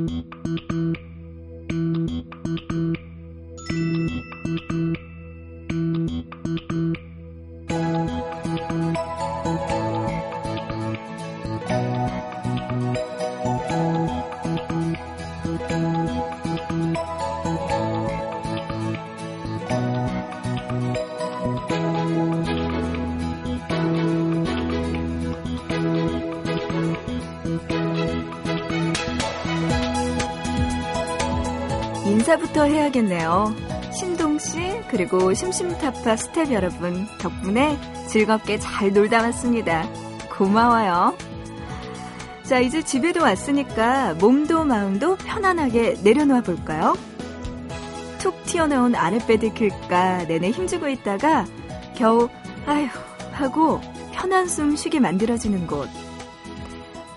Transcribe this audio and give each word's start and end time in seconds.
인사 0.00 1.09
부터 32.60 32.64
해야겠네요. 32.64 33.54
신동 33.90 34.38
씨, 34.38 34.58
그리고 34.90 35.32
심심타파 35.32 36.16
스텝 36.16 36.52
여러분 36.52 37.06
덕분에 37.18 37.78
즐겁게 38.06 38.58
잘 38.58 38.92
놀다 38.92 39.22
왔습니다. 39.22 39.88
고마워요. 40.36 41.16
자, 42.42 42.58
이제 42.58 42.82
집에도 42.82 43.22
왔으니까 43.22 44.12
몸도 44.14 44.64
마음도 44.64 45.16
편안하게 45.16 46.00
내려놓아 46.02 46.42
볼까요? 46.42 46.94
툭 48.18 48.44
튀어나온 48.44 48.94
아랫배 48.94 49.54
들킬까 49.54 50.24
내내 50.24 50.50
힘주고 50.50 50.88
있다가 50.88 51.46
겨우 51.94 52.28
아휴 52.66 52.88
하고 53.32 53.80
편한 54.12 54.46
숨 54.46 54.76
쉬게 54.76 55.00
만들어주는 55.00 55.66
곳. 55.66 55.88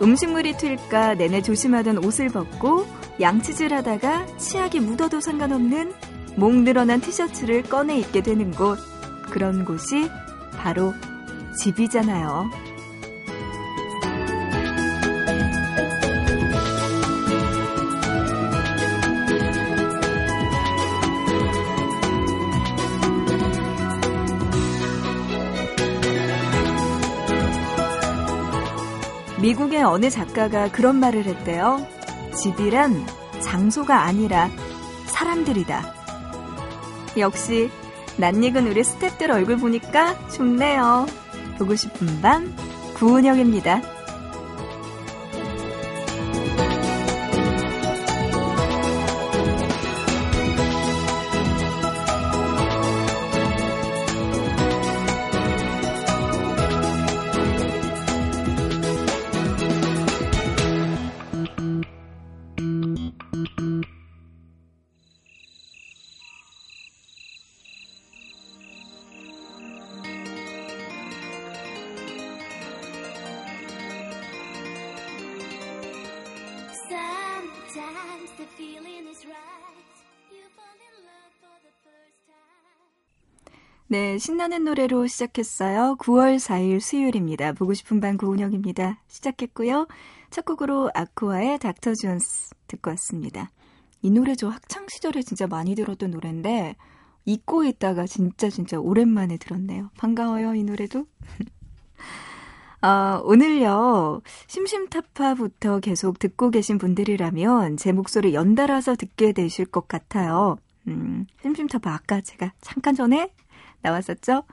음식물이 0.02 0.56
튈까 0.56 1.16
내내 1.16 1.42
조심하던 1.42 2.06
옷을 2.06 2.30
벗고 2.30 2.86
양치질 3.20 3.73
하다가 3.73 4.38
치약이 4.38 4.80
묻어도 4.80 5.22
상관없는 5.22 5.94
목 6.35 6.55
늘어난 6.55 7.00
티셔츠를 7.00 7.64
꺼내 7.64 8.00
입게 8.00 8.22
되는 8.22 8.52
곳. 8.52 8.78
그런 9.30 9.66
곳이 9.66 10.09
바로 10.58 10.94
집이잖아요. 11.59 12.50
미국의 29.42 29.83
어느 29.83 30.09
작가가 30.09 30.72
그런 30.72 30.95
말을 30.95 31.25
했대요. 31.25 31.86
집이란 32.44 33.08
장소가 33.41 34.02
아니라 34.02 34.49
사람들이다. 35.05 35.94
역시 37.17 37.72
낯익은 38.17 38.67
우리 38.67 38.81
스탭들 38.81 39.30
얼굴 39.30 39.55
보니까 39.55 40.27
좋네요. 40.27 41.05
보고 41.58 41.73
싶은 41.73 42.21
밤 42.21 42.53
구은영입니다. 42.95 43.92
네, 83.93 84.17
신나는 84.17 84.64
노래로 84.64 85.05
시작했어요. 85.05 85.98
9월 85.99 86.37
4일 86.37 86.80
수요일입니다. 86.80 87.54
보고 87.54 87.76
싶은 87.76 87.99
밤 87.99 88.17
구은영입니다. 88.17 88.98
시작했고요. 89.08 89.86
첫 90.31 90.45
곡으로 90.45 90.89
아쿠아의 90.95 91.59
닥터 91.59 91.93
존스 91.93 92.55
듣고 92.65 92.89
왔습니다. 92.89 93.52
이 94.02 94.09
노래 94.09 94.33
저 94.33 94.49
학창 94.49 94.87
시절에 94.89 95.21
진짜 95.21 95.45
많이 95.45 95.76
들었던 95.76 96.09
노래인데 96.09 96.76
잊고 97.26 97.65
있다가 97.65 98.08
진짜 98.08 98.49
진짜 98.49 98.80
오랜만에 98.80 99.37
들었네요. 99.37 99.92
반가워요, 99.99 100.55
이 100.55 100.64
노래도. 100.64 101.05
어, 102.82 103.21
오늘요, 103.23 104.23
심심타파부터 104.48 105.82
계속 105.82 106.17
듣고 106.17 106.49
계신 106.49 106.80
분들이라면 106.80 107.77
제 107.77 107.92
목소리 107.92 108.33
연달아서 108.33 108.95
듣게 108.95 109.33
되실 109.33 109.67
것 109.67 109.87
같아요. 109.87 110.58
음, 110.87 111.27
심심타파 111.43 111.93
아까 111.93 112.21
제가 112.21 112.53
잠깐 112.59 112.95
전에 112.95 113.32
나왔었죠? 113.83 114.44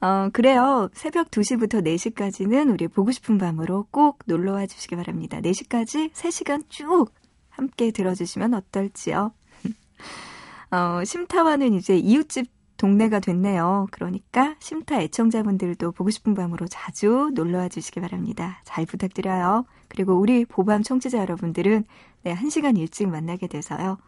어, 0.00 0.28
그래요. 0.32 0.88
새벽 0.92 1.30
2시부터 1.30 1.82
4시까지는 1.84 2.72
우리 2.72 2.88
보고 2.88 3.10
싶은 3.10 3.38
밤으로 3.38 3.86
꼭 3.90 4.18
놀러와 4.26 4.66
주시기 4.66 4.96
바랍니다. 4.96 5.40
4시까지 5.40 6.12
3시간 6.12 6.64
쭉 6.68 7.12
함께 7.48 7.90
들어주시면 7.90 8.54
어떨지요? 8.54 9.32
어, 10.70 11.04
심타와는 11.04 11.72
이제 11.74 11.96
이웃집 11.96 12.50
동네가 12.76 13.20
됐네요. 13.20 13.86
그러니까 13.90 14.54
심타 14.58 15.00
애청자분들도 15.00 15.92
보고 15.92 16.10
싶은 16.10 16.34
밤으로 16.34 16.66
자주 16.66 17.30
놀러와 17.34 17.68
주시기 17.68 18.00
바랍니다. 18.00 18.60
잘 18.64 18.84
부탁드려요. 18.84 19.64
그리고 19.88 20.14
우리 20.14 20.44
보밤 20.44 20.82
청취자 20.82 21.18
여러분들은 21.18 21.84
네, 22.24 22.34
1시간 22.34 22.76
일찍 22.76 23.08
만나게 23.08 23.46
돼서요. 23.46 23.98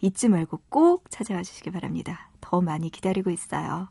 잊지 0.00 0.28
말고 0.28 0.60
꼭 0.68 1.10
찾아와 1.10 1.42
주시기 1.42 1.70
바랍니다. 1.70 2.30
더 2.40 2.60
많이 2.60 2.90
기다리고 2.90 3.30
있어요. 3.30 3.88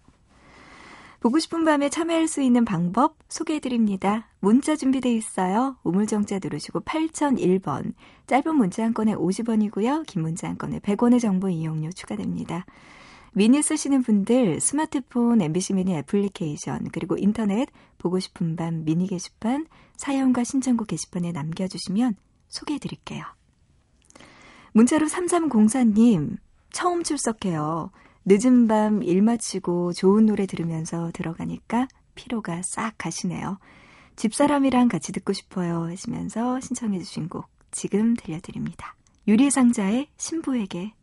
보고 1.19 1.40
싶은 1.40 1.66
밤에 1.66 1.90
참여할 1.90 2.28
수 2.28 2.41
있는 2.41 2.63
방법 2.63 3.18
소개해드립니다. 3.28 4.28
문자 4.40 4.75
준비되어 4.75 5.12
있어요. 5.13 5.75
우물정자 5.84 6.40
누르시고 6.41 6.81
8001번. 6.81 7.94
짧은 8.28 8.56
문자 8.56 8.84
한 8.84 8.94
건에 8.94 9.16
50원이고요. 9.16 10.06
긴 10.06 10.22
문자 10.22 10.47
한 10.47 10.57
건에 10.57 10.79
100원의 10.79 11.19
정보 11.19 11.50
이용료 11.50 11.91
추가됩니다. 11.91 12.66
미니 13.34 13.62
쓰시는 13.62 14.03
분들 14.03 14.59
스마트폰 14.59 15.41
MBC 15.41 15.74
미니 15.74 15.95
애플리케이션 15.95 16.88
그리고 16.91 17.18
인터넷 17.18 17.68
보고 17.97 18.19
싶은 18.19 18.56
밤 18.56 18.84
미니 18.84 19.07
게시판 19.07 19.68
사연과 19.95 20.44
신청곡 20.44 20.88
게시판에 20.88 21.31
남겨주시면 21.31 22.16
소개해드릴게요. 22.47 23.37
문자로 24.77 25.07
3304님 25.07 26.38
처음 26.71 27.01
출석해요. 27.01 27.89
늦은 28.25 28.67
밤 28.67 29.01
일 29.01 29.23
마치고 29.23 29.93
좋은 29.93 30.27
노래 30.27 30.45
들으면서 30.45 31.09
들어가니까 31.15 31.88
피로가 32.13 32.61
싹 32.61 32.93
가시네요. 32.99 33.57
집사람이랑 34.17 34.88
같이 34.88 35.11
듣고 35.13 35.33
싶어요 35.33 35.85
하시면서 35.85 36.59
신청해 36.59 36.99
주신 36.99 37.27
곡 37.27 37.47
지금 37.71 38.15
들려드립니다. 38.15 38.95
유리상자의 39.27 40.09
신부에게 40.17 40.94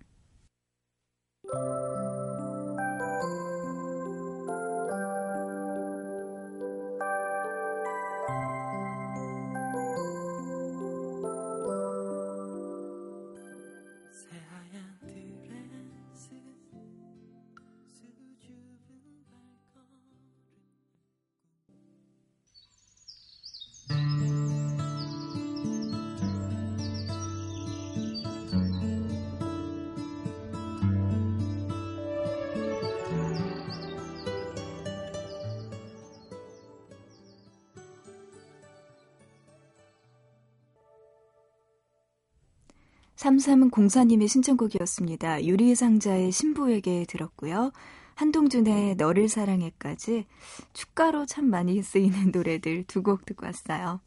삼삼공사님의 43.45 44.27
신청곡이었습니다. 44.29 45.45
유리상자의 45.45 46.33
신부에게 46.33 47.05
들었고요. 47.07 47.73
한동준의 48.15 48.95
너를 48.97 49.29
사랑해까지 49.29 50.25
축가로 50.73 51.27
참 51.27 51.51
많이 51.51 51.83
쓰이는 51.83 52.31
노래들 52.33 52.85
두 52.85 53.03
곡 53.03 53.27
듣고 53.27 53.45
왔어요. 53.45 54.01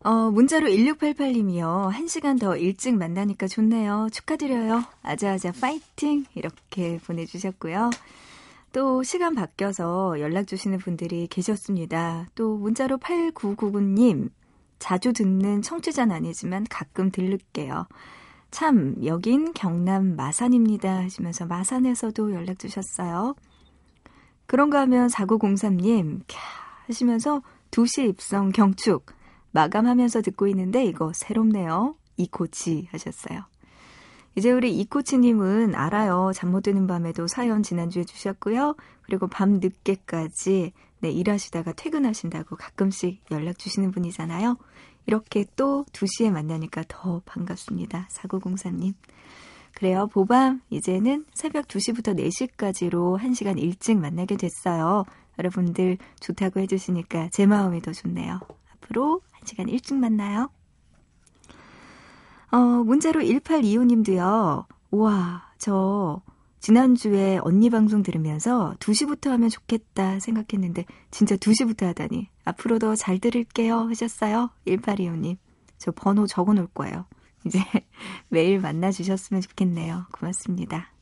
어, 0.00 0.30
문자로 0.32 0.66
1688님이요. 0.66 1.92
1시간 1.92 2.40
더 2.40 2.56
일찍 2.56 2.96
만나니까 2.96 3.46
좋네요. 3.46 4.08
축하드려요. 4.10 4.82
아자아자 5.02 5.52
파이팅! 5.52 6.24
이렇게 6.34 6.98
보내주셨고요. 7.06 7.90
또 8.72 9.04
시간 9.04 9.36
바뀌어서 9.36 10.18
연락 10.18 10.48
주시는 10.48 10.78
분들이 10.78 11.28
계셨습니다. 11.28 12.26
또 12.34 12.56
문자로 12.56 12.98
8999님. 12.98 14.30
자주 14.82 15.12
듣는 15.12 15.62
청취자는 15.62 16.14
아니지만 16.14 16.66
가끔 16.68 17.12
들를게요. 17.12 17.86
참, 18.50 18.96
여긴 19.04 19.52
경남 19.54 20.16
마산입니다. 20.16 20.98
하시면서 21.04 21.46
마산에서도 21.46 22.34
연락 22.34 22.58
주셨어요. 22.58 23.36
그런가 24.46 24.80
하면 24.80 25.06
4903님, 25.06 26.24
캬, 26.26 26.36
하시면서 26.88 27.42
2시 27.70 28.08
입성 28.08 28.50
경축. 28.50 29.06
마감하면서 29.52 30.20
듣고 30.22 30.48
있는데 30.48 30.84
이거 30.84 31.12
새롭네요. 31.14 31.94
이코치 32.16 32.88
하셨어요. 32.90 33.44
이제 34.34 34.50
우리 34.50 34.76
이코치님은 34.80 35.76
알아요. 35.76 36.32
잠 36.34 36.50
못 36.50 36.62
드는 36.62 36.88
밤에도 36.88 37.28
사연 37.28 37.62
지난주에 37.62 38.02
주셨고요. 38.02 38.74
그리고 39.02 39.28
밤 39.28 39.60
늦게까지 39.60 40.72
네, 41.02 41.10
일하시다가 41.10 41.72
퇴근하신다고 41.72 42.54
가끔씩 42.54 43.24
연락 43.32 43.58
주시는 43.58 43.90
분이잖아요. 43.90 44.56
이렇게 45.06 45.44
또 45.56 45.84
2시에 45.90 46.30
만나니까 46.30 46.84
더 46.86 47.20
반갑습니다. 47.24 48.06
4903님. 48.08 48.94
그래요. 49.74 50.06
보밤, 50.06 50.60
이제는 50.70 51.24
새벽 51.34 51.66
2시부터 51.66 52.16
4시까지로 52.16 53.18
1시간 53.18 53.58
일찍 53.58 53.98
만나게 53.98 54.36
됐어요. 54.36 55.04
여러분들 55.40 55.98
좋다고 56.20 56.60
해주시니까 56.60 57.30
제 57.32 57.46
마음이 57.46 57.80
더 57.80 57.92
좋네요. 57.92 58.38
앞으로 58.74 59.22
1시간 59.40 59.68
일찍 59.68 59.96
만나요. 59.96 60.50
어, 62.52 62.58
문자로 62.58 63.22
1825님도요. 63.22 64.66
우와, 64.92 65.50
저 65.58 66.22
지난주에 66.62 67.40
언니 67.42 67.70
방송 67.70 68.04
들으면서 68.04 68.76
2시부터 68.78 69.30
하면 69.30 69.48
좋겠다 69.48 70.20
생각했는데 70.20 70.84
진짜 71.10 71.34
2시부터 71.34 71.86
하다니 71.86 72.28
앞으로도 72.44 72.94
잘 72.94 73.18
들을게요 73.18 73.88
하셨어요. 73.88 74.48
1825님. 74.68 75.38
저 75.78 75.90
번호 75.90 76.28
적어 76.28 76.54
놓을 76.54 76.68
거예요. 76.68 77.06
이제 77.44 77.58
매일 78.30 78.60
만나 78.60 78.92
주셨으면 78.92 79.42
좋겠네요. 79.42 80.06
고맙습니다. 80.12 80.92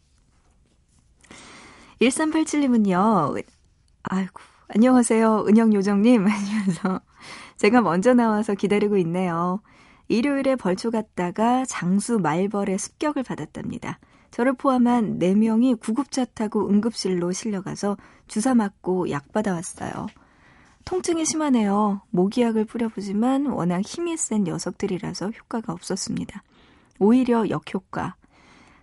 1387님은요. 2.00 3.44
아이고, 4.04 4.40
안녕하세요. 4.68 5.44
은영 5.46 5.74
요정님 5.74 6.24
하시면서 6.26 7.02
제가 7.58 7.82
먼저 7.82 8.14
나와서 8.14 8.54
기다리고 8.54 8.96
있네요. 8.96 9.60
일요일에 10.08 10.56
벌초 10.56 10.90
갔다가 10.90 11.66
장수 11.66 12.18
말벌의 12.18 12.78
습격을 12.78 13.24
받았답니다. 13.24 13.98
저를 14.30 14.52
포함한 14.52 15.18
4명이 15.18 15.80
구급차 15.80 16.24
타고 16.24 16.68
응급실로 16.68 17.32
실려가서 17.32 17.96
주사 18.28 18.54
맞고 18.54 19.10
약 19.10 19.32
받아왔어요. 19.32 20.06
통증이 20.84 21.24
심하네요. 21.24 22.02
모기약을 22.10 22.64
뿌려보지만 22.64 23.46
워낙 23.46 23.82
힘이 23.82 24.16
센 24.16 24.44
녀석들이라서 24.44 25.30
효과가 25.30 25.72
없었습니다. 25.72 26.42
오히려 26.98 27.48
역효과. 27.48 28.16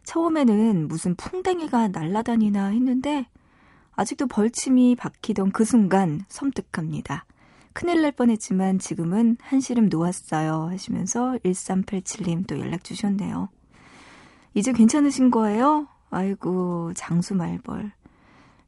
처음에는 0.04 0.88
무슨 0.88 1.16
풍뎅이가 1.16 1.90
날아다니나 1.90 2.68
했는데 2.68 3.28
아직도 3.96 4.28
벌침이 4.28 4.96
박히던 4.96 5.52
그 5.52 5.66
순간 5.66 6.24
섬뜩합니다. 6.30 7.26
큰일 7.74 8.02
날 8.02 8.12
뻔했지만 8.12 8.80
지금은 8.80 9.38
한시름 9.42 9.90
놓았어요 9.90 10.70
하시면서 10.72 11.38
1387님 11.44 12.48
또 12.48 12.60
연락 12.60 12.84
주셨네요. 12.84 13.50
이제 14.58 14.74
괜찮으신 14.74 15.30
거예요? 15.30 15.88
아이고 16.10 16.92
장수 16.96 17.36
말벌. 17.36 17.92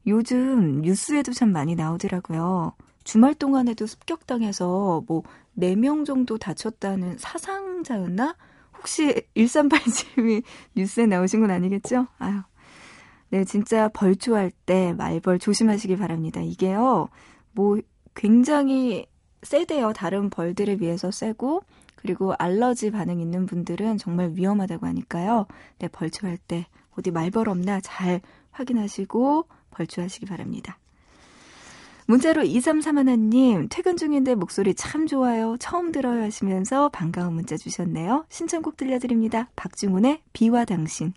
요즘 0.05 0.81
뉴스에도 0.83 1.33
참 1.33 1.51
많이 1.51 1.73
나오더라고요. 1.73 2.73
주말 3.03 3.33
동안에도 3.33 3.87
습격당해서 3.87 5.01
뭐 5.07 5.23
4명 5.57 6.05
정도 6.05 6.37
다쳤다는 6.37 7.17
사상자였나? 7.17 8.35
혹시 8.77 9.23
1387님이 9.35 10.43
뉴스에 10.77 11.07
나오신 11.07 11.41
건 11.41 11.49
아니겠죠? 11.49 12.05
아유. 12.19 12.39
네, 13.31 13.43
진짜 13.43 13.89
벌초할 13.89 14.51
때 14.67 14.93
말벌 14.93 15.39
조심하시기 15.39 15.95
바랍니다. 15.97 16.39
이게요, 16.39 17.09
뭐 17.53 17.79
굉장히 18.13 19.07
세대요. 19.41 19.93
다른 19.93 20.29
벌들에 20.29 20.77
비해서 20.77 21.09
세고 21.09 21.63
그리고 22.01 22.33
알러지 22.39 22.91
반응 22.91 23.19
있는 23.19 23.45
분들은 23.45 23.97
정말 23.97 24.31
위험하다고 24.33 24.87
하니까요. 24.87 25.47
네, 25.79 25.89
벌초할 25.89 26.37
때 26.37 26.65
어디 26.97 27.11
말벌 27.11 27.49
없나 27.49 27.81
잘 27.81 28.21
확인하시고 28.51 29.45
벌초하시기 29.71 30.25
바랍니다. 30.25 30.77
문자로 32.07 32.41
2331님, 32.43 33.67
퇴근 33.69 33.97
중인데 33.97 34.35
목소리 34.35 34.73
참 34.75 35.07
좋아요. 35.07 35.57
처음 35.59 35.91
들어요 35.91 36.23
하시면서 36.23 36.87
반가운 36.87 37.33
문자 37.33 37.57
주셨네요. 37.57 38.25
신청곡 38.29 38.77
들려드립니다. 38.77 39.49
박중훈의 39.57 40.21
비와 40.31 40.63
당신. 40.63 41.13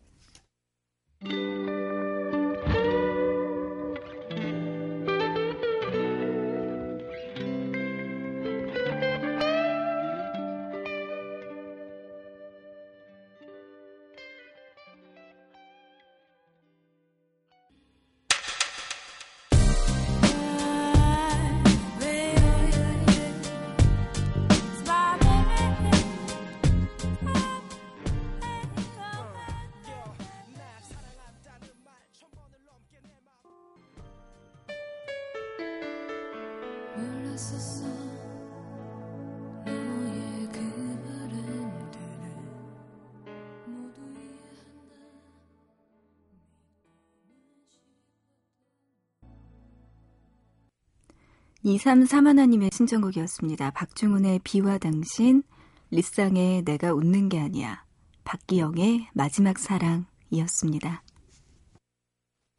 2331님의 51.64 52.72
신청곡이었습니다. 52.74 53.70
박중훈의 53.70 54.40
비와 54.44 54.78
당신, 54.78 55.42
리쌍의 55.90 56.64
내가 56.64 56.92
웃는 56.92 57.28
게 57.28 57.38
아니야, 57.38 57.84
박기영의 58.24 59.08
마지막 59.14 59.58
사랑이었습니다. 59.58 61.02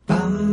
빰 0.08 0.53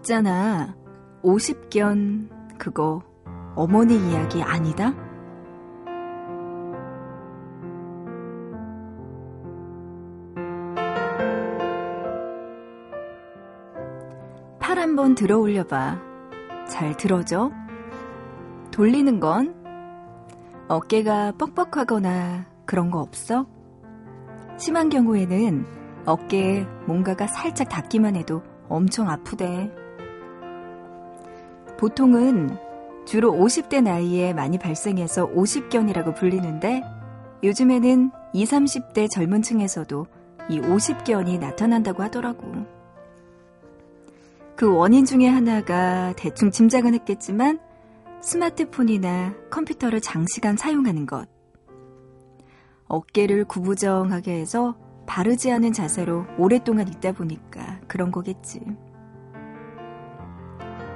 있잖아. 0.00 0.74
50견 1.22 2.28
그거 2.58 3.02
어머니 3.54 3.96
이야기 3.96 4.42
아니다? 4.42 4.94
팔 14.58 14.78
한번 14.78 15.14
들어 15.14 15.38
올려봐. 15.38 15.98
잘 16.68 16.96
들어져? 16.96 17.50
돌리는 18.70 19.20
건? 19.20 19.54
어깨가 20.68 21.32
뻑뻑하거나 21.32 22.46
그런 22.64 22.90
거 22.90 23.00
없어? 23.00 23.46
심한 24.56 24.88
경우에는 24.88 25.66
어깨에 26.06 26.64
뭔가가 26.86 27.26
살짝 27.26 27.68
닿기만 27.68 28.14
해도 28.16 28.42
엄청 28.68 29.08
아프대. 29.10 29.79
보통은 31.80 32.58
주로 33.06 33.32
50대 33.32 33.82
나이에 33.82 34.34
많이 34.34 34.58
발생해서 34.58 35.30
50견이라고 35.30 36.14
불리는데 36.14 36.82
요즘에는 37.42 38.10
20, 38.34 38.52
30대 38.52 39.10
젊은 39.10 39.40
층에서도 39.40 40.06
이 40.50 40.60
50견이 40.60 41.38
나타난다고 41.38 42.02
하더라고. 42.02 42.66
그 44.56 44.70
원인 44.70 45.06
중에 45.06 45.26
하나가 45.26 46.12
대충 46.18 46.50
짐작은 46.50 46.92
했겠지만 46.96 47.58
스마트폰이나 48.20 49.34
컴퓨터를 49.48 50.02
장시간 50.02 50.58
사용하는 50.58 51.06
것. 51.06 51.26
어깨를 52.88 53.46
구부정하게 53.46 54.32
해서 54.32 54.76
바르지 55.06 55.50
않은 55.50 55.72
자세로 55.72 56.26
오랫동안 56.36 56.88
있다 56.88 57.12
보니까 57.12 57.80
그런 57.88 58.12
거겠지. 58.12 58.60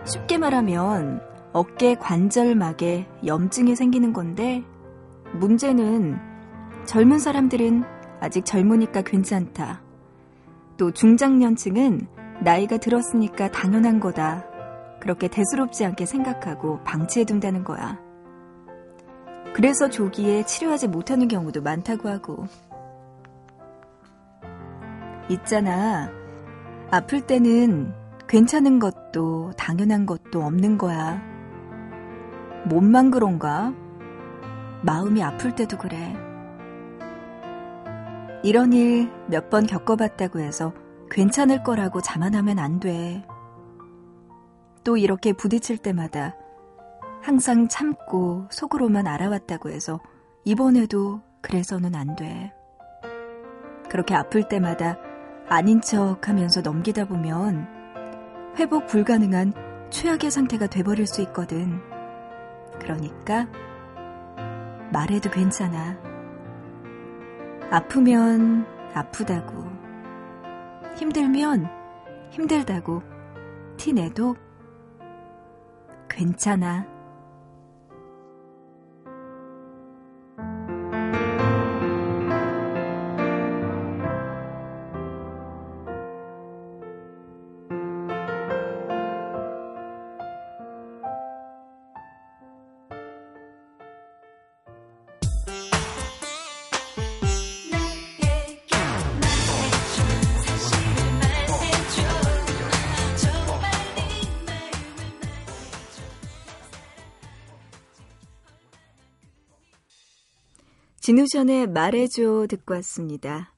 쉽게 0.04 0.38
말하면 0.38 1.20
어깨 1.52 1.94
관절막에 1.94 3.06
염증이 3.24 3.76
생기는 3.76 4.12
건데 4.12 4.62
문제는 5.32 6.18
젊은 6.84 7.18
사람들은 7.18 7.84
아직 8.20 8.44
젊으니까 8.44 9.02
괜찮다. 9.02 9.80
또 10.76 10.90
중장년층은 10.90 12.06
나이가 12.42 12.76
들었으니까 12.76 13.50
당연한 13.50 14.00
거다. 14.00 14.44
그렇게 15.00 15.28
대수롭지 15.28 15.84
않게 15.84 16.06
생각하고 16.06 16.80
방치해둔다는 16.84 17.64
거야. 17.64 17.98
그래서 19.54 19.88
조기에 19.88 20.44
치료하지 20.44 20.88
못하는 20.88 21.28
경우도 21.28 21.62
많다고 21.62 22.08
하고. 22.08 22.46
있잖아. 25.28 26.10
아플 26.90 27.20
때는 27.20 27.94
괜찮은 28.34 28.80
것도 28.80 29.52
당연한 29.56 30.06
것도 30.06 30.42
없는 30.42 30.76
거야. 30.76 31.22
몸만 32.66 33.12
그런가? 33.12 33.72
마음이 34.82 35.22
아플 35.22 35.54
때도 35.54 35.78
그래. 35.78 36.16
이런 38.42 38.72
일 38.72 39.08
몇 39.30 39.50
번 39.50 39.68
겪어봤다고 39.68 40.40
해서 40.40 40.74
괜찮을 41.12 41.62
거라고 41.62 42.00
자만하면 42.00 42.58
안 42.58 42.80
돼. 42.80 43.24
또 44.82 44.96
이렇게 44.96 45.32
부딪힐 45.32 45.78
때마다 45.78 46.34
항상 47.22 47.68
참고 47.68 48.48
속으로만 48.50 49.06
알아왔다고 49.06 49.70
해서 49.70 50.00
이번에도 50.44 51.20
그래서는 51.40 51.94
안 51.94 52.16
돼. 52.16 52.52
그렇게 53.88 54.16
아플 54.16 54.48
때마다 54.48 54.98
아닌 55.48 55.80
척 55.80 56.28
하면서 56.28 56.62
넘기다 56.62 57.04
보면 57.04 57.73
회복 58.56 58.86
불가능한 58.86 59.52
최악의 59.90 60.30
상태가 60.30 60.66
돼버릴 60.66 61.06
수 61.06 61.22
있거든. 61.22 61.80
그러니까 62.78 63.48
말해도 64.92 65.30
괜찮아. 65.30 65.98
아프면 67.70 68.66
아프다고. 68.94 69.64
힘들면 70.96 71.68
힘들다고. 72.30 73.02
티 73.76 73.92
내도 73.92 74.36
괜찮아. 76.08 76.93
진우션의 111.04 111.66
말해줘 111.66 112.46
듣고 112.48 112.72
왔습니다. 112.76 113.52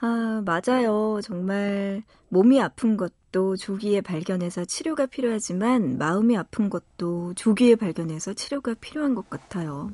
아, 0.00 0.42
맞아요. 0.44 1.18
정말 1.22 2.02
몸이 2.28 2.60
아픈 2.60 2.98
것도 2.98 3.56
조기에 3.56 4.02
발견해서 4.02 4.66
치료가 4.66 5.06
필요하지만 5.06 5.96
마음이 5.96 6.36
아픈 6.36 6.68
것도 6.68 7.32
조기에 7.36 7.76
발견해서 7.76 8.34
치료가 8.34 8.74
필요한 8.74 9.14
것 9.14 9.30
같아요. 9.30 9.92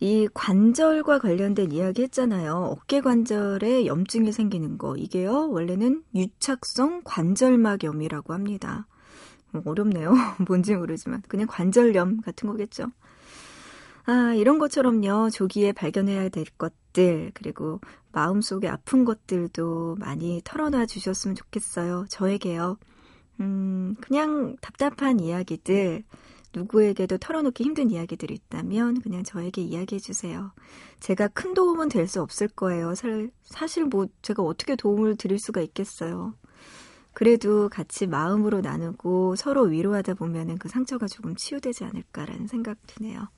이 0.00 0.26
관절과 0.34 1.20
관련된 1.20 1.70
이야기 1.70 2.02
했잖아요. 2.02 2.56
어깨 2.56 3.00
관절에 3.00 3.86
염증이 3.86 4.32
생기는 4.32 4.76
거. 4.76 4.96
이게요, 4.96 5.50
원래는 5.50 6.02
유착성 6.16 7.02
관절막염이라고 7.04 8.32
합니다. 8.32 8.88
어렵네요. 9.64 10.14
뭔지 10.48 10.74
모르지만. 10.74 11.22
그냥 11.28 11.46
관절염 11.46 12.22
같은 12.22 12.48
거겠죠. 12.48 12.90
아, 14.04 14.34
이런 14.34 14.58
것처럼요, 14.58 15.30
조기에 15.30 15.72
발견해야 15.72 16.28
될 16.28 16.44
것들, 16.58 17.30
그리고 17.34 17.80
마음속에 18.12 18.68
아픈 18.68 19.04
것들도 19.04 19.96
많이 19.98 20.40
털어놔 20.44 20.86
주셨으면 20.86 21.34
좋겠어요. 21.36 22.06
저에게요. 22.10 22.78
음, 23.40 23.94
그냥 24.00 24.56
답답한 24.60 25.20
이야기들, 25.20 26.04
누구에게도 26.54 27.16
털어놓기 27.18 27.64
힘든 27.64 27.90
이야기들이 27.90 28.34
있다면 28.34 29.00
그냥 29.00 29.22
저에게 29.24 29.62
이야기해 29.62 29.98
주세요. 30.00 30.52
제가 31.00 31.28
큰 31.28 31.54
도움은 31.54 31.88
될 31.88 32.06
수 32.08 32.20
없을 32.20 32.48
거예요. 32.48 32.94
사실 33.44 33.86
뭐 33.86 34.06
제가 34.20 34.42
어떻게 34.42 34.76
도움을 34.76 35.16
드릴 35.16 35.38
수가 35.38 35.62
있겠어요. 35.62 36.34
그래도 37.14 37.68
같이 37.68 38.06
마음으로 38.06 38.60
나누고 38.60 39.36
서로 39.36 39.62
위로하다 39.64 40.14
보면은 40.14 40.58
그 40.58 40.68
상처가 40.68 41.06
조금 41.06 41.34
치유되지 41.36 41.84
않을까라는 41.84 42.48
생각 42.48 42.78
드네요. 42.86 43.28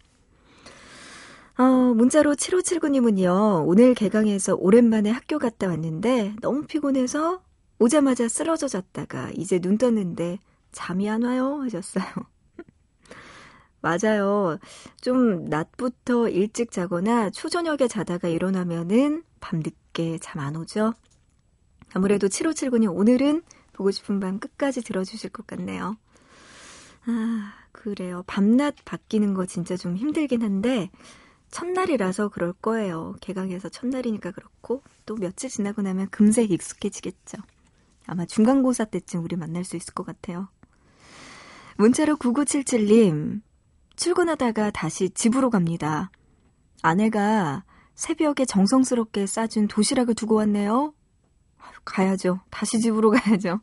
어, 1.56 1.62
문자로 1.94 2.34
7579님은요, 2.34 3.64
오늘 3.66 3.94
개강해서 3.94 4.56
오랜만에 4.56 5.10
학교 5.10 5.38
갔다 5.38 5.68
왔는데 5.68 6.34
너무 6.40 6.66
피곤해서 6.66 7.42
오자마자 7.78 8.28
쓰러져 8.28 8.66
잤다가 8.68 9.30
이제 9.36 9.60
눈 9.60 9.78
떴는데 9.78 10.38
잠이 10.72 11.08
안 11.08 11.22
와요 11.22 11.60
하셨어요. 11.62 12.04
맞아요. 13.80 14.58
좀 15.00 15.44
낮부터 15.44 16.28
일찍 16.30 16.72
자거나 16.72 17.30
초저녁에 17.30 17.86
자다가 17.88 18.28
일어나면은 18.28 19.22
밤늦게 19.40 20.18
잠 20.20 20.40
안 20.42 20.56
오죠. 20.56 20.94
아무래도 21.92 22.26
7579님 22.28 22.96
오늘은 22.96 23.42
보고 23.72 23.90
싶은 23.90 24.18
밤 24.20 24.38
끝까지 24.40 24.82
들어주실 24.82 25.30
것 25.30 25.46
같네요. 25.46 25.96
아, 27.06 27.52
그래요. 27.72 28.24
밤낮 28.26 28.74
바뀌는 28.84 29.34
거 29.34 29.46
진짜 29.46 29.76
좀 29.76 29.96
힘들긴 29.96 30.42
한데, 30.42 30.90
첫날이라서 31.54 32.30
그럴 32.30 32.52
거예요. 32.52 33.14
개강해서 33.20 33.68
첫날이니까 33.68 34.32
그렇고 34.32 34.82
또 35.06 35.14
며칠 35.14 35.48
지나고 35.48 35.82
나면 35.82 36.10
금세 36.10 36.42
익숙해지겠죠. 36.42 37.38
아마 38.08 38.26
중간고사 38.26 38.86
때쯤 38.86 39.22
우리 39.22 39.36
만날 39.36 39.62
수 39.62 39.76
있을 39.76 39.94
것 39.94 40.04
같아요. 40.04 40.48
문자로 41.76 42.16
9977님 42.16 43.40
출근하다가 43.94 44.72
다시 44.72 45.10
집으로 45.10 45.48
갑니다. 45.48 46.10
아내가 46.82 47.62
새벽에 47.94 48.46
정성스럽게 48.46 49.28
싸준 49.28 49.68
도시락을 49.68 50.14
두고 50.16 50.34
왔네요. 50.34 50.92
가야죠. 51.84 52.40
다시 52.50 52.80
집으로 52.80 53.12
가야죠. 53.12 53.60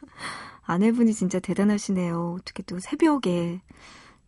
아내분이 0.64 1.12
진짜 1.12 1.40
대단하시네요. 1.40 2.38
어떻게 2.40 2.62
또 2.62 2.78
새벽에 2.80 3.60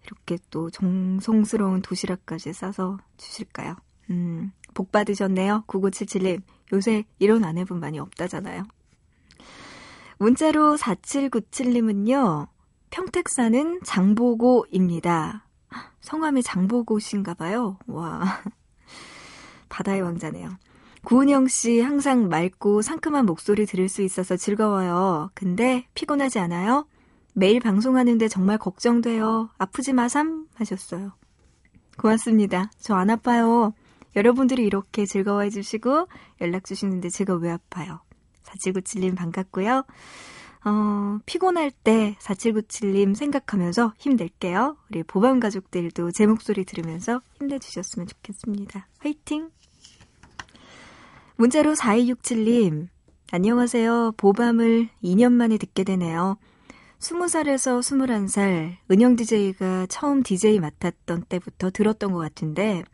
이렇게 0.07 0.39
또 0.51 0.71
정성스러운 0.71 1.83
도시락까지 1.83 2.53
싸서 2.53 2.99
주실까요? 3.17 3.77
음, 4.11 4.53
복 4.73 4.93
받으셨네요. 4.93 5.65
9977님. 5.67 6.43
요새 6.73 7.05
이런 7.19 7.45
아내분 7.45 7.81
많이 7.81 7.99
없다잖아요. 7.99 8.65
문자로 10.19 10.77
4797님은요, 10.77 12.49
평택 12.91 13.29
사는 13.29 13.81
장보고입니다. 13.85 15.47
성함이 16.01 16.43
장보고신가 16.43 17.35
봐요. 17.35 17.79
와. 17.87 18.23
바다의 19.69 20.03
왕자네요. 20.03 20.51
구은영 21.05 21.49
씨 21.49 21.81
항상 21.81 22.29
맑고 22.29 22.83
상큼한 22.83 23.27
목소리 23.27 23.67
들을 23.67 23.89
수 23.89 24.03
있어서 24.03 24.37
즐거워요. 24.37 25.31
근데 25.35 25.87
피곤하지 25.95 26.39
않아요? 26.39 26.87
매일 27.38 27.61
방송하는데 27.61 28.28
정말 28.28 28.57
걱정돼요. 28.57 29.50
아프지 29.59 29.93
마삼 29.93 30.47
하셨어요. 30.55 31.12
고맙습니다. 31.99 32.71
저 32.78 32.95
안 32.95 33.11
아파요. 33.11 33.75
여러분들이 34.16 34.64
이렇게 34.64 35.05
즐거워해 35.05 35.50
주시고 35.50 36.09
연락 36.40 36.64
주시는데 36.64 37.11
제가 37.11 37.35
왜 37.35 37.50
아파요? 37.50 38.00
4797님 38.45 39.14
반갑고요. 39.16 39.85
어, 40.64 41.19
피곤할 41.26 41.71
때 41.71 42.16
4797님 42.21 43.14
생각하면서 43.14 43.93
힘낼게요. 43.99 44.78
우리 44.90 45.02
보밤 45.02 45.38
가족들도 45.38 46.12
제 46.12 46.26
목소리 46.26 46.64
들으면서 46.64 47.21
힘내주셨으면 47.38 48.07
좋겠습니다. 48.07 48.88
화이팅! 49.00 49.50
문자로 51.37 51.75
4267님, 51.75 52.88
안녕하세요. 53.31 54.12
보밤을 54.16 54.88
2년 55.05 55.33
만에 55.33 55.59
듣게 55.59 55.85
되네요. 55.85 56.38
20살에서 56.99 57.81
21살, 57.81 58.76
은영 58.91 59.17
DJ가 59.17 59.87
처음 59.87 60.23
DJ 60.23 60.61
맡았던 60.61 61.25
때부터 61.29 61.71
들었던 61.71 62.12
것 62.12 62.19
같은데, 62.19 62.85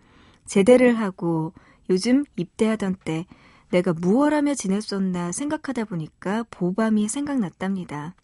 제대를 0.46 0.98
하고 0.98 1.52
요즘 1.88 2.24
입대하던 2.36 2.96
때 3.04 3.26
내가 3.70 3.92
무얼 3.92 4.34
하며 4.34 4.54
지냈었나 4.54 5.32
생각하다 5.32 5.84
보니까 5.84 6.44
보밤이 6.50 7.08
생각났답니다. 7.08 8.14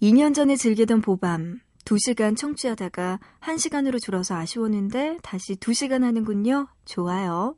2년 0.00 0.34
전에 0.34 0.56
즐기던 0.56 1.02
보밤, 1.02 1.60
2시간 1.84 2.36
청취하다가 2.36 3.20
1시간으로 3.40 4.00
줄어서 4.00 4.34
아쉬웠는데 4.34 5.18
다시 5.22 5.54
2시간 5.56 6.02
하는군요. 6.02 6.68
좋아요. 6.84 7.54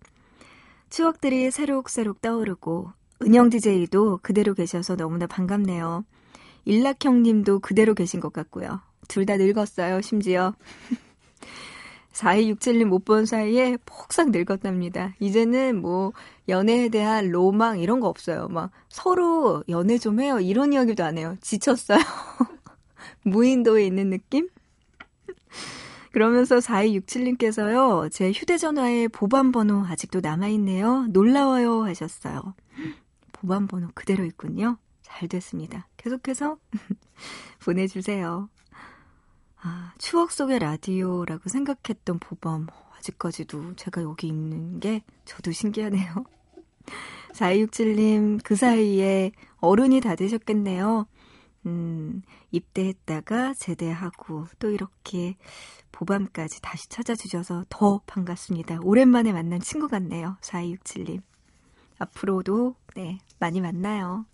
추억들이 0.91 1.51
새록새록 1.51 2.21
떠오르고 2.21 2.91
은영 3.23 3.49
DJ도 3.49 4.21
그대로 4.23 4.55
계셔서 4.55 4.97
너무나 4.97 5.27
반갑네요. 5.27 6.05
일락형 6.65 7.23
님도 7.23 7.61
그대로 7.61 7.95
계신 7.95 8.21
것 8.21 8.33
같고요. 8.33 8.81
둘 9.09 9.27
다 9.27 9.37
늙었어요, 9.37 10.01
심지어. 10.01 10.55
4267님 12.13 12.85
못 12.85 13.05
본 13.05 13.27
사이에 13.27 13.77
폭삭 13.87 14.31
늙었답니다. 14.31 15.15
이제는 15.19 15.81
뭐 15.81 16.13
연애에 16.49 16.89
대한 16.89 17.31
로망 17.31 17.81
이런 17.81 18.01
거 18.01 18.09
없어요. 18.09 18.49
막 18.49 18.71
서로 18.89 19.65
연애 19.69 19.99
좀 19.99 20.21
해요. 20.21 20.39
이런 20.41 20.73
이야기도 20.73 21.05
안 21.05 21.19
해요. 21.19 21.37
지쳤어요. 21.41 21.99
무인도에 23.25 23.85
있는 23.87 24.11
느낌? 24.11 24.49
그러면서 26.13 26.59
4267님께서요, 26.59 28.11
제 28.13 28.31
휴대전화에 28.31 29.09
보반번호 29.09 29.85
아직도 29.85 30.21
남아있네요. 30.21 31.09
놀라워요 31.11 31.85
하셨어요. 31.85 32.55
보반번호 33.33 33.89
그대로 33.95 34.25
있군요. 34.25 34.79
잘 35.03 35.29
됐습니다. 35.29 35.89
계속해서 36.05 36.59
보내주세요. 37.65 38.51
아, 39.63 39.95
추억 39.97 40.33
속의 40.33 40.59
라디오라고 40.59 41.49
생각했던 41.49 42.19
보범. 42.19 42.67
아직까지도 42.99 43.77
제가 43.77 44.03
여기 44.03 44.29
있는 44.29 44.81
게 44.81 45.03
저도 45.25 45.53
신기하네요. 45.53 46.25
4267님, 47.33 48.41
그 48.45 48.55
사이에 48.55 49.33
어른이 49.61 50.03
다 50.03 50.15
되셨겠네요. 50.15 51.07
음, 51.67 52.23
입대했다가 52.51 53.55
제대하고 53.55 54.47
또 54.59 54.71
이렇게 54.71 55.37
보밤까지 55.91 56.61
다시 56.61 56.89
찾아주셔서 56.91 57.65
더 57.71 58.03
반갑습니다. 58.07 58.81
오랜만에 58.83 59.33
만난 59.33 59.61
친구 59.61 59.89
같네요. 59.89 60.37
4267님. 60.43 61.23
앞으로도, 61.99 62.77
네, 62.95 63.19
많이 63.39 63.63
만나요. 63.63 64.27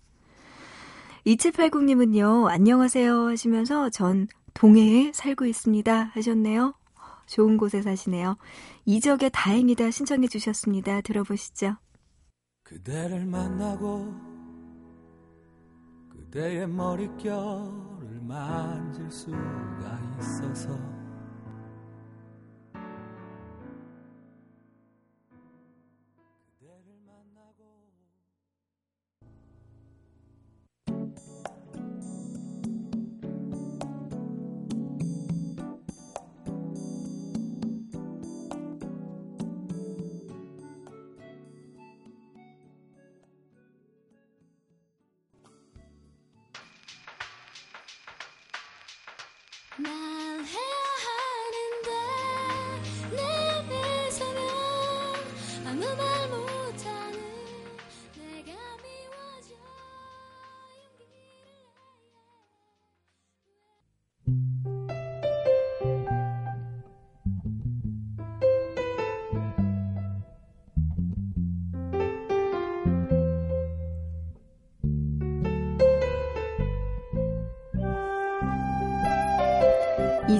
2780님은요, 1.25 2.47
안녕하세요 2.47 3.27
하시면서 3.27 3.89
전 3.89 4.27
동해에 4.53 5.11
살고 5.13 5.45
있습니다 5.45 6.11
하셨네요. 6.13 6.73
좋은 7.27 7.57
곳에 7.57 7.81
사시네요. 7.81 8.37
이적의 8.85 9.29
다행이다 9.31 9.91
신청해 9.91 10.27
주셨습니다. 10.27 11.01
들어보시죠. 11.01 11.75
그대를 12.63 13.25
만나고 13.25 14.13
그대의 16.09 16.67
머릿결을 16.67 18.19
만질 18.21 19.09
수가 19.11 19.99
있어서 20.19 21.00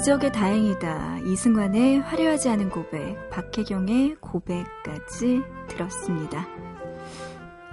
이적의 0.02 0.32
다행이다. 0.32 1.20
이승환의 1.28 2.00
화려하지 2.00 2.50
않은 2.50 2.72
고백, 2.72 3.30
박혜경의 3.30 4.16
고백까지 4.20 5.44
들었습니다. 5.68 6.48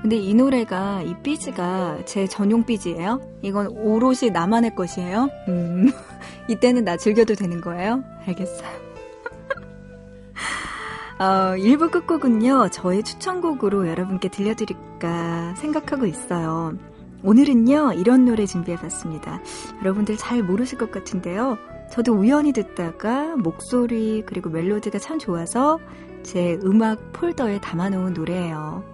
근데 0.02 0.16
이 0.16 0.34
노래가, 0.34 1.00
이 1.00 1.14
삐지가 1.22 2.04
제 2.04 2.26
전용 2.26 2.66
삐지예요? 2.66 3.22
이건 3.40 3.68
오롯이 3.68 4.28
나만의 4.30 4.74
것이에요? 4.74 5.30
음, 5.48 5.90
이때는 6.50 6.84
나 6.84 6.98
즐겨도 6.98 7.34
되는 7.34 7.62
거예요? 7.62 8.04
알겠어요. 8.26 8.68
어, 11.18 11.54
1부 11.56 11.90
끝곡은요, 11.90 12.68
저의 12.68 13.04
추천곡으로 13.04 13.88
여러분께 13.88 14.28
들려드릴까 14.28 15.54
생각하고 15.54 16.04
있어요. 16.04 16.76
오늘은요, 17.22 17.94
이런 17.94 18.26
노래 18.26 18.44
준비해봤습니다. 18.44 19.40
여러분들 19.80 20.18
잘 20.18 20.42
모르실 20.42 20.76
것 20.76 20.90
같은데요. 20.90 21.56
저도 21.90 22.14
우연히 22.14 22.52
듣다가 22.52 23.36
목소리 23.36 24.22
그리고 24.26 24.50
멜로디가 24.50 24.98
참 24.98 25.18
좋아서 25.18 25.78
제 26.22 26.58
음악 26.64 27.12
폴더에 27.12 27.60
담아놓은 27.60 28.14
노래예요. 28.14 28.84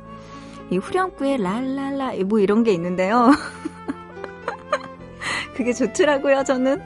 이 0.70 0.78
후렴구에 0.78 1.36
랄랄라 1.36 2.12
뭐 2.26 2.38
이런 2.38 2.64
게 2.64 2.72
있는데요. 2.72 3.30
그게 5.54 5.72
좋더라고요, 5.72 6.44
저는. 6.44 6.80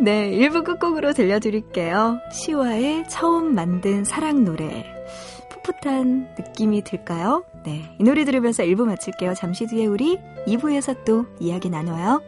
네, 0.00 0.30
1부 0.30 0.64
끝곡으로 0.64 1.12
들려드릴게요. 1.12 2.20
시와의 2.32 3.08
처음 3.08 3.54
만든 3.54 4.04
사랑 4.04 4.44
노래. 4.44 4.86
풋풋한 5.64 6.36
느낌이 6.38 6.82
들까요? 6.82 7.44
네, 7.64 7.82
이 7.98 8.04
노래 8.04 8.24
들으면서 8.24 8.62
1부 8.62 8.84
마칠게요. 8.84 9.34
잠시 9.34 9.66
뒤에 9.66 9.86
우리 9.86 10.18
2부에서 10.46 11.04
또 11.04 11.26
이야기 11.40 11.68
나눠요. 11.68 12.22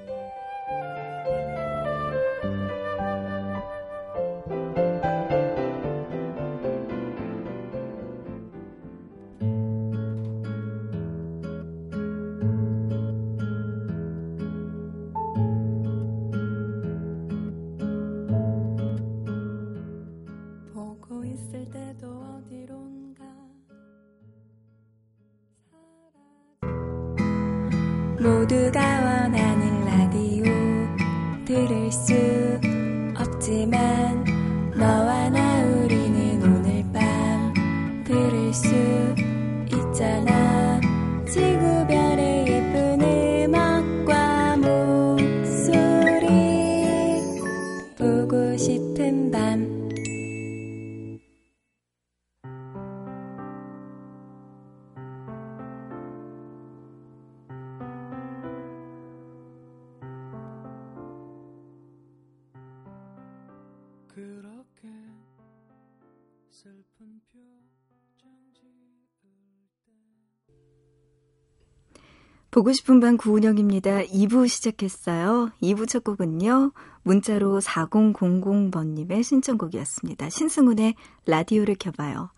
보고 72.50 72.72
싶은 72.72 72.98
밤 72.98 73.16
구은영입니다. 73.16 74.02
2부 74.02 74.48
시작했어요. 74.48 75.52
2부 75.62 75.88
첫 75.88 76.02
곡은요. 76.02 76.72
문자로 77.02 77.60
4000번님의 77.60 79.22
신청곡이었습니다. 79.22 80.28
신승훈의 80.28 80.96
라디오를 81.26 81.76
켜봐요. 81.78 82.30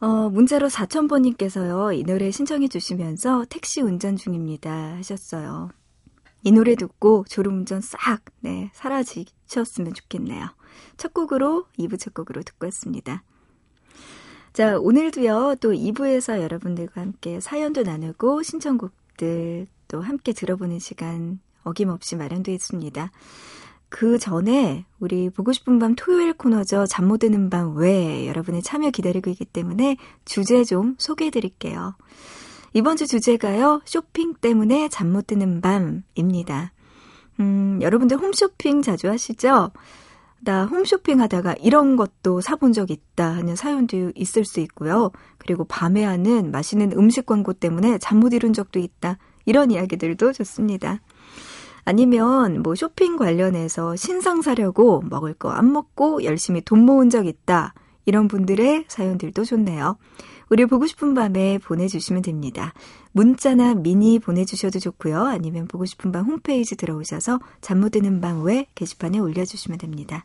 어, 0.00 0.30
문자로 0.30 0.68
4000번님께서요. 0.68 1.96
이 1.96 2.04
노래 2.04 2.30
신청해 2.30 2.68
주시면서 2.68 3.44
택시 3.50 3.82
운전 3.82 4.16
중입니다. 4.16 4.96
하셨어요. 4.96 5.70
이 6.42 6.50
노래 6.50 6.74
듣고 6.74 7.24
졸음운전 7.28 7.82
싹, 7.82 8.24
네, 8.40 8.70
사라지셨으면 8.74 9.94
좋겠네요. 9.94 10.48
첫 10.96 11.12
곡으로, 11.14 11.66
2부 11.78 11.98
첫 11.98 12.14
곡으로 12.14 12.42
듣고 12.42 12.66
왔습니다. 12.66 13.22
자, 14.52 14.78
오늘도요, 14.78 15.56
또 15.60 15.72
2부에서 15.72 16.40
여러분들과 16.42 17.00
함께 17.00 17.40
사연도 17.40 17.82
나누고 17.82 18.42
신청곡 18.42 18.92
음악들 19.22 19.66
또 19.88 20.00
함께 20.00 20.32
들어보는 20.32 20.78
시간 20.78 21.40
어김없이 21.64 22.16
마련되어 22.16 22.54
있습니다. 22.54 23.10
그 23.88 24.18
전에 24.18 24.86
우리 24.98 25.28
보고 25.28 25.52
싶은 25.52 25.78
밤 25.78 25.94
토요일 25.94 26.32
코너죠. 26.32 26.86
잠 26.86 27.06
못 27.06 27.18
드는 27.18 27.50
밤왜 27.50 28.26
여러분의 28.26 28.62
참여 28.62 28.90
기다리고 28.90 29.30
있기 29.30 29.44
때문에 29.44 29.96
주제 30.24 30.64
좀 30.64 30.96
소개해 30.98 31.30
드릴게요. 31.30 31.94
이번 32.72 32.96
주 32.96 33.06
주제가요. 33.06 33.82
쇼핑 33.84 34.34
때문에 34.34 34.88
잠 34.88 35.12
못 35.12 35.26
드는 35.26 35.60
밤입니다. 35.60 36.72
음, 37.40 37.78
여러분들 37.82 38.16
홈쇼핑 38.16 38.82
자주 38.82 39.08
하시죠? 39.10 39.70
나 40.44 40.64
홈쇼핑 40.66 41.20
하다가 41.20 41.54
이런 41.60 41.94
것도 41.96 42.40
사본 42.40 42.72
적 42.72 42.90
있다 42.90 43.30
하는 43.30 43.54
사연도 43.54 44.10
있을 44.16 44.44
수 44.44 44.58
있고요. 44.60 45.12
그리고 45.38 45.64
밤에 45.64 46.02
하는 46.04 46.50
맛있는 46.50 46.92
음식 46.98 47.26
광고 47.26 47.52
때문에 47.52 47.98
잠 47.98 48.18
못 48.18 48.32
이룬 48.32 48.52
적도 48.52 48.80
있다. 48.80 49.18
이런 49.44 49.70
이야기들도 49.70 50.32
좋습니다. 50.32 51.00
아니면 51.84 52.62
뭐 52.62 52.74
쇼핑 52.74 53.16
관련해서 53.16 53.96
신상 53.96 54.42
사려고 54.42 55.02
먹을 55.08 55.34
거 55.34 55.50
안 55.50 55.72
먹고 55.72 56.24
열심히 56.24 56.60
돈 56.60 56.84
모은 56.84 57.08
적 57.10 57.26
있다. 57.26 57.74
이런 58.04 58.26
분들의 58.26 58.86
사연들도 58.88 59.44
좋네요. 59.44 59.96
우리 60.50 60.66
보고 60.66 60.86
싶은 60.86 61.14
밤에 61.14 61.58
보내주시면 61.58 62.22
됩니다. 62.22 62.74
문자나 63.12 63.74
미니 63.74 64.18
보내주셔도 64.18 64.80
좋고요. 64.80 65.22
아니면 65.24 65.66
보고 65.68 65.84
싶은 65.86 66.10
밤 66.12 66.24
홈페이지 66.26 66.76
들어오셔서 66.76 67.38
잠 67.60 67.80
못 67.80 67.90
드는 67.90 68.20
밤 68.20 68.42
외 68.42 68.66
게시판에 68.74 69.18
올려주시면 69.18 69.78
됩니다. 69.78 70.24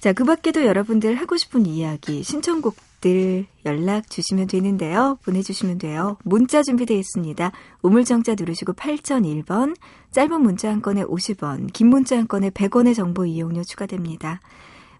자, 0.00 0.12
그 0.12 0.24
밖에도 0.24 0.64
여러분들 0.64 1.16
하고 1.16 1.36
싶은 1.36 1.66
이야기, 1.66 2.22
신청곡들 2.22 3.46
연락 3.66 4.08
주시면 4.08 4.46
되는데요. 4.46 5.18
보내주시면 5.24 5.78
돼요. 5.78 6.16
문자 6.22 6.62
준비되어 6.62 6.96
있습니다. 6.96 7.50
우물정자 7.82 8.36
누르시고 8.38 8.74
8001번, 8.74 9.76
짧은 10.12 10.40
문자 10.40 10.70
한 10.70 10.82
건에 10.82 11.02
50원, 11.02 11.72
긴 11.72 11.88
문자 11.88 12.16
한 12.16 12.28
건에 12.28 12.50
100원의 12.50 12.94
정보 12.94 13.26
이용료 13.26 13.64
추가됩니다. 13.64 14.40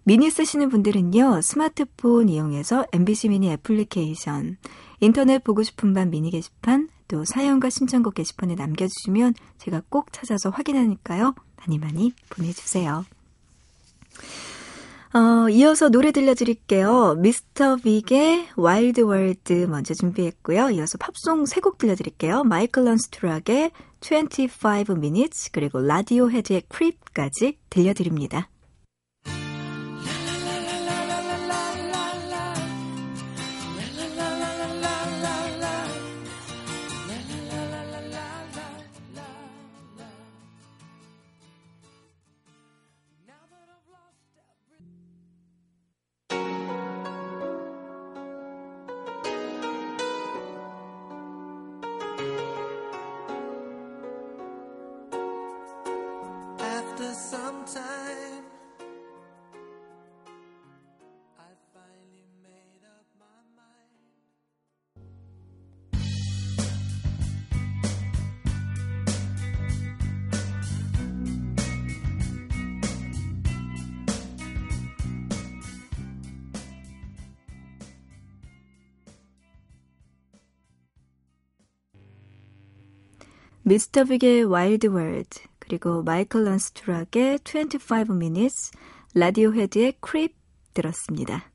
미니 0.03 0.29
쓰시는 0.29 0.67
분들은요, 0.67 1.41
스마트폰 1.43 2.27
이용해서 2.27 2.85
MBC 2.91 3.29
미니 3.29 3.51
애플리케이션, 3.51 4.57
인터넷 4.99 5.41
보고 5.41 5.63
싶은 5.63 5.93
밤 5.93 6.09
미니 6.09 6.29
게시판, 6.29 6.89
또 7.07 7.23
사연과 7.23 7.69
신청곡 7.69 8.15
게시판에 8.15 8.55
남겨주시면 8.55 9.33
제가 9.59 9.81
꼭 9.87 10.11
찾아서 10.11 10.49
확인하니까요. 10.49 11.35
많이 11.55 11.77
많이 11.77 12.11
보내주세요. 12.29 13.05
어, 15.13 15.49
이어서 15.49 15.89
노래 15.89 16.11
들려드릴게요. 16.11 17.15
미스터 17.15 17.77
빅의 17.77 18.49
Wild 18.55 19.01
World 19.01 19.53
먼저 19.67 19.93
준비했고요. 19.95 20.69
이어서 20.71 20.97
팝송 20.99 21.45
세 21.47 21.61
곡 21.61 21.77
들려드릴게요. 21.79 22.43
마이클 22.43 22.85
런스 22.85 23.28
투 23.28 23.40
락의 23.40 23.71
25 24.01 24.93
minutes 24.93 25.51
그리고 25.51 25.79
라디오헤드의 25.81 26.61
Creep까지 26.69 27.57
들려드립니다. 27.71 28.49
미스터 83.69 84.03
빅의 84.03 84.45
와일드 84.45 84.87
월드, 84.87 85.41
그리고 85.59 86.01
마이클 86.01 86.43
런스트락의 86.43 87.37
25 87.45 88.15
minutes, 88.15 88.71
라디오 89.13 89.53
헤드의 89.53 89.93
크립 89.99 90.35
들었습니다. 90.73 91.48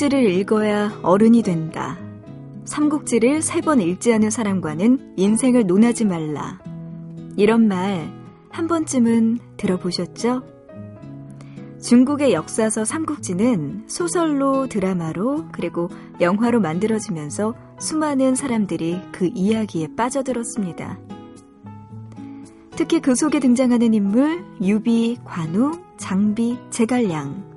삼국지를 0.00 0.30
읽어야 0.30 0.98
어른이 1.02 1.42
된다. 1.42 1.98
삼국지를 2.64 3.42
세 3.42 3.60
번 3.60 3.82
읽지 3.82 4.14
않은 4.14 4.30
사람과는 4.30 5.14
인생을 5.18 5.66
논하지 5.66 6.06
말라. 6.06 6.58
이런 7.36 7.68
말 7.68 8.10
한 8.48 8.66
번쯤은 8.66 9.40
들어보셨죠? 9.58 10.42
중국의 11.82 12.32
역사서 12.32 12.86
삼국지는 12.86 13.84
소설로 13.88 14.68
드라마로 14.68 15.48
그리고 15.52 15.90
영화로 16.18 16.60
만들어지면서 16.60 17.54
수많은 17.78 18.34
사람들이 18.36 19.02
그 19.12 19.28
이야기에 19.34 19.96
빠져들었습니다. 19.96 20.98
특히 22.70 23.00
그 23.00 23.14
속에 23.14 23.38
등장하는 23.38 23.92
인물 23.92 24.42
유비, 24.62 25.18
관우, 25.24 25.72
장비, 25.98 26.58
제갈량 26.70 27.49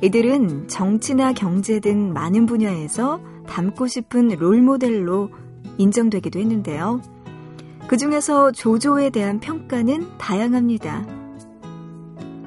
이들은 0.00 0.68
정치나 0.68 1.32
경제 1.32 1.80
등 1.80 2.12
많은 2.12 2.46
분야에서 2.46 3.20
닮고 3.46 3.88
싶은 3.88 4.28
롤모델로 4.28 5.30
인정되기도 5.78 6.38
했는데요. 6.38 7.00
그 7.88 7.96
중에서 7.96 8.52
조조에 8.52 9.10
대한 9.10 9.40
평가는 9.40 10.18
다양합니다. 10.18 11.06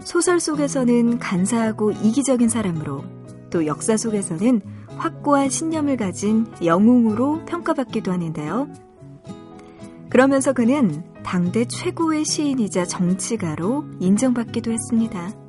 소설 0.01 0.39
속에서는 0.39 1.19
간사하고 1.19 1.91
이기적인 1.91 2.47
사람으로 2.47 3.03
또 3.49 3.65
역사 3.65 3.97
속에서는 3.97 4.61
확고한 4.97 5.49
신념을 5.49 5.97
가진 5.97 6.45
영웅으로 6.63 7.43
평가받기도 7.45 8.11
하는데요. 8.11 8.69
그러면서 10.09 10.53
그는 10.53 11.03
당대 11.23 11.65
최고의 11.65 12.25
시인이자 12.25 12.85
정치가로 12.85 13.85
인정받기도 13.99 14.71
했습니다. 14.71 15.40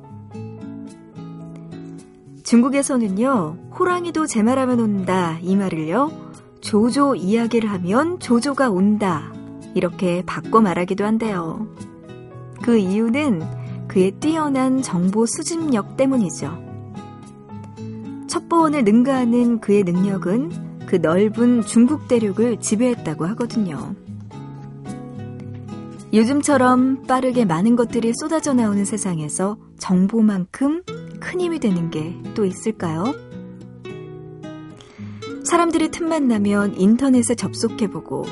중국에서는요, 2.53 3.71
호랑이도 3.79 4.27
제 4.27 4.43
말하면 4.43 4.79
온다 4.79 5.39
이 5.41 5.55
말을요, 5.55 6.11
조조 6.61 7.15
이야기를 7.15 7.67
하면 7.71 8.19
조조가 8.19 8.69
온다 8.69 9.33
이렇게 9.73 10.21
바꿔 10.23 10.61
말하기도 10.61 11.03
한대요. 11.03 11.67
그 12.61 12.77
이유는 12.77 13.41
그의 13.87 14.11
뛰어난 14.19 14.83
정보 14.83 15.25
수집력 15.25 15.97
때문이죠. 15.97 16.55
첩보원을 18.27 18.83
능가하는 18.83 19.59
그의 19.59 19.83
능력은 19.83 20.85
그 20.85 20.97
넓은 20.97 21.63
중국 21.63 22.07
대륙을 22.07 22.59
지배했다고 22.59 23.25
하거든요. 23.29 23.95
요즘처럼 26.13 27.01
빠르게 27.07 27.45
많은 27.45 27.75
것들이 27.75 28.13
쏟아져 28.13 28.53
나오는 28.53 28.85
세상에서 28.85 29.57
정보만큼 29.79 30.83
큰 31.23 31.41
힘이 31.41 31.59
되는 31.59 31.89
게 31.89 32.13
또 32.35 32.45
있을까요? 32.45 33.13
사람들이 35.43 35.91
틈만 35.91 36.27
나면 36.27 36.75
인터넷에 36.77 37.35
접속해보고 37.35 38.25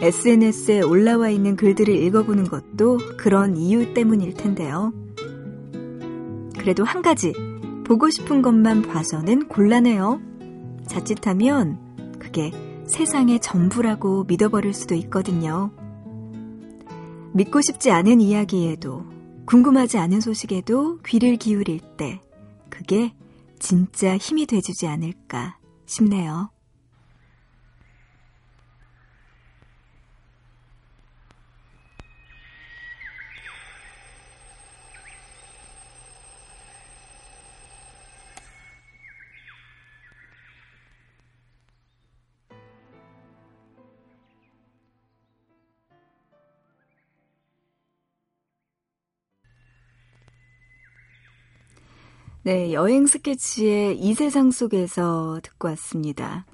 SNS에 0.00 0.80
올라와 0.80 1.28
있는 1.30 1.56
글들을 1.56 1.94
읽어보는 1.94 2.44
것도 2.44 2.98
그런 3.16 3.56
이유 3.56 3.94
때문일 3.94 4.34
텐데요. 4.34 4.92
그래도 6.58 6.84
한 6.84 7.02
가지, 7.02 7.32
보고 7.84 8.10
싶은 8.10 8.42
것만 8.42 8.82
봐서는 8.82 9.48
곤란해요. 9.48 10.20
자칫하면 10.86 12.16
그게 12.18 12.50
세상의 12.86 13.40
전부라고 13.40 14.24
믿어버릴 14.24 14.74
수도 14.74 14.94
있거든요. 14.96 15.70
믿고 17.34 17.60
싶지 17.60 17.90
않은 17.90 18.20
이야기에도, 18.20 19.04
궁금하지 19.46 19.98
않은 19.98 20.20
소식에도 20.20 20.98
귀를 21.06 21.36
기울일 21.36 21.80
때, 21.96 22.20
그게 22.74 23.14
진짜 23.60 24.16
힘이 24.16 24.46
돼주지 24.46 24.86
않을까 24.86 25.58
싶네요. 25.86 26.50
네, 52.44 52.72
여행 52.74 53.06
스케치의 53.06 53.98
이 53.98 54.12
세상 54.14 54.50
속에서 54.50 55.40
듣고 55.42 55.68
왔습니다. 55.68 56.44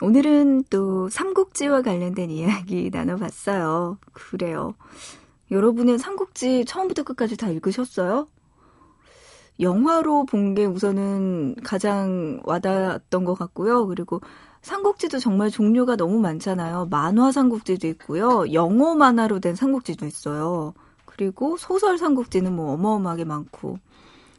오늘은 0.00 0.64
또 0.70 1.08
삼국지와 1.10 1.82
관련된 1.82 2.30
이야기 2.30 2.88
나눠봤어요. 2.92 3.98
그래요. 4.12 4.74
여러분은 5.50 5.98
삼국지 5.98 6.64
처음부터 6.64 7.02
끝까지 7.02 7.36
다 7.36 7.48
읽으셨어요? 7.50 8.28
영화로 9.60 10.24
본 10.26 10.54
게 10.54 10.64
우선은 10.66 11.56
가장 11.64 12.40
와닿았던 12.44 13.24
것 13.24 13.34
같고요. 13.34 13.86
그리고 13.86 14.20
삼국지도 14.62 15.18
정말 15.18 15.50
종류가 15.50 15.96
너무 15.96 16.18
많잖아요. 16.20 16.86
만화 16.90 17.30
삼국지도 17.32 17.86
있고요. 17.88 18.52
영어 18.52 18.94
만화로 18.94 19.40
된 19.40 19.54
삼국지도 19.54 20.06
있어요. 20.06 20.74
그리고 21.04 21.56
소설 21.58 21.98
삼국지는 21.98 22.54
뭐 22.54 22.72
어마어마하게 22.72 23.24
많고. 23.24 23.78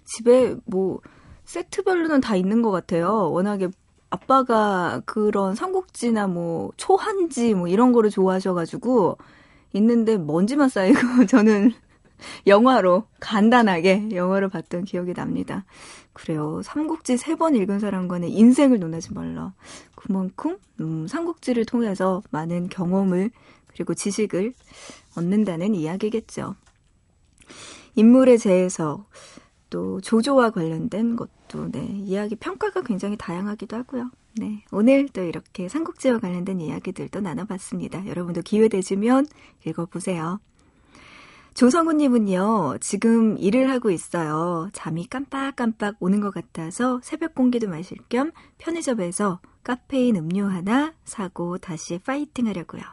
집에 0.07 0.55
뭐 0.65 0.99
세트별로는 1.45 2.21
다 2.21 2.35
있는 2.35 2.61
것 2.61 2.71
같아요. 2.71 3.31
워낙에 3.31 3.69
아빠가 4.09 5.01
그런 5.05 5.53
삼국지나 5.55 6.27
뭐 6.27 6.71
초한지 6.77 7.53
뭐 7.53 7.67
이런 7.67 7.91
거를 7.91 8.09
좋아하셔가지고 8.09 9.17
있는데 9.73 10.17
먼지만 10.17 10.69
쌓이고 10.69 10.97
저는 11.27 11.73
영화로 12.47 13.03
간단하게 13.19 14.09
영화를 14.13 14.49
봤던 14.49 14.85
기억이 14.85 15.13
납니다. 15.13 15.65
그래요. 16.13 16.61
삼국지 16.63 17.17
세 17.17 17.35
번 17.35 17.55
읽은 17.55 17.79
사람과는 17.79 18.29
인생을 18.29 18.79
논하지 18.79 19.13
말라. 19.13 19.53
그만큼 19.95 20.57
음, 20.79 21.05
삼국지를 21.07 21.65
통해서 21.65 22.23
많은 22.31 22.69
경험을 22.69 23.29
그리고 23.67 23.93
지식을 23.93 24.53
얻는다는 25.15 25.75
이야기겠죠. 25.75 26.55
인물의 27.95 28.39
재해석 28.39 29.05
또 29.69 30.01
조조와 30.01 30.51
관련된 30.51 31.15
것도 31.15 31.71
네, 31.71 31.85
이야기 31.85 32.35
평가가 32.35 32.81
굉장히 32.81 33.17
다양하기도 33.17 33.75
하고요. 33.75 34.09
네, 34.37 34.63
오늘 34.71 35.09
또 35.09 35.23
이렇게 35.23 35.67
삼국지와 35.67 36.19
관련된 36.19 36.61
이야기들도 36.61 37.21
나눠봤습니다. 37.21 38.07
여러분도 38.07 38.41
기회 38.43 38.67
되시면 38.67 39.25
읽어보세요. 39.65 40.39
조성훈님은요, 41.55 42.77
지금 42.81 43.35
일을 43.39 43.71
하고 43.71 43.89
있어요. 43.89 44.69
잠이 44.73 45.07
깜빡깜빡 45.07 45.95
오는 45.99 46.21
것 46.21 46.31
같아서 46.31 46.99
새벽 47.01 47.33
공기도 47.33 47.67
마실 47.67 47.97
겸 48.09 48.31
편의점에서 48.59 49.39
카페인 49.63 50.17
음료 50.17 50.45
하나 50.45 50.93
사고 51.03 51.57
다시 51.57 51.97
파이팅 51.97 52.45
하려고요. 52.47 52.83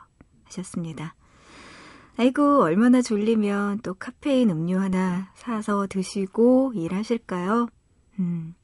하셨습니다. 0.44 1.14
아이고, 2.16 2.62
얼마나 2.62 3.02
졸리면 3.02 3.80
또 3.82 3.94
카페인 3.94 4.50
음료 4.50 4.78
하나 4.78 5.32
사서 5.34 5.86
드시고 5.88 6.72
일하실까요? 6.76 7.68
음, 8.20 8.54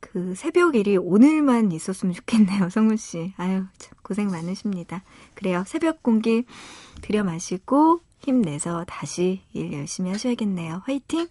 그 0.00 0.34
새벽 0.34 0.74
일이 0.76 0.96
오늘만 0.98 1.72
있었으면 1.72 2.14
좋겠네요, 2.14 2.68
성훈 2.70 2.96
씨. 2.96 3.32
아유, 3.36 3.64
참 3.78 3.92
고생 4.02 4.28
많으십니다. 4.28 5.02
그래요. 5.34 5.64
새벽 5.66 6.02
공기 6.02 6.44
들여 7.00 7.24
마시고 7.24 8.00
힘내서 8.20 8.84
다시 8.86 9.42
일 9.52 9.72
열심히 9.72 10.10
하셔야겠네요. 10.10 10.82
화이팅! 10.84 11.28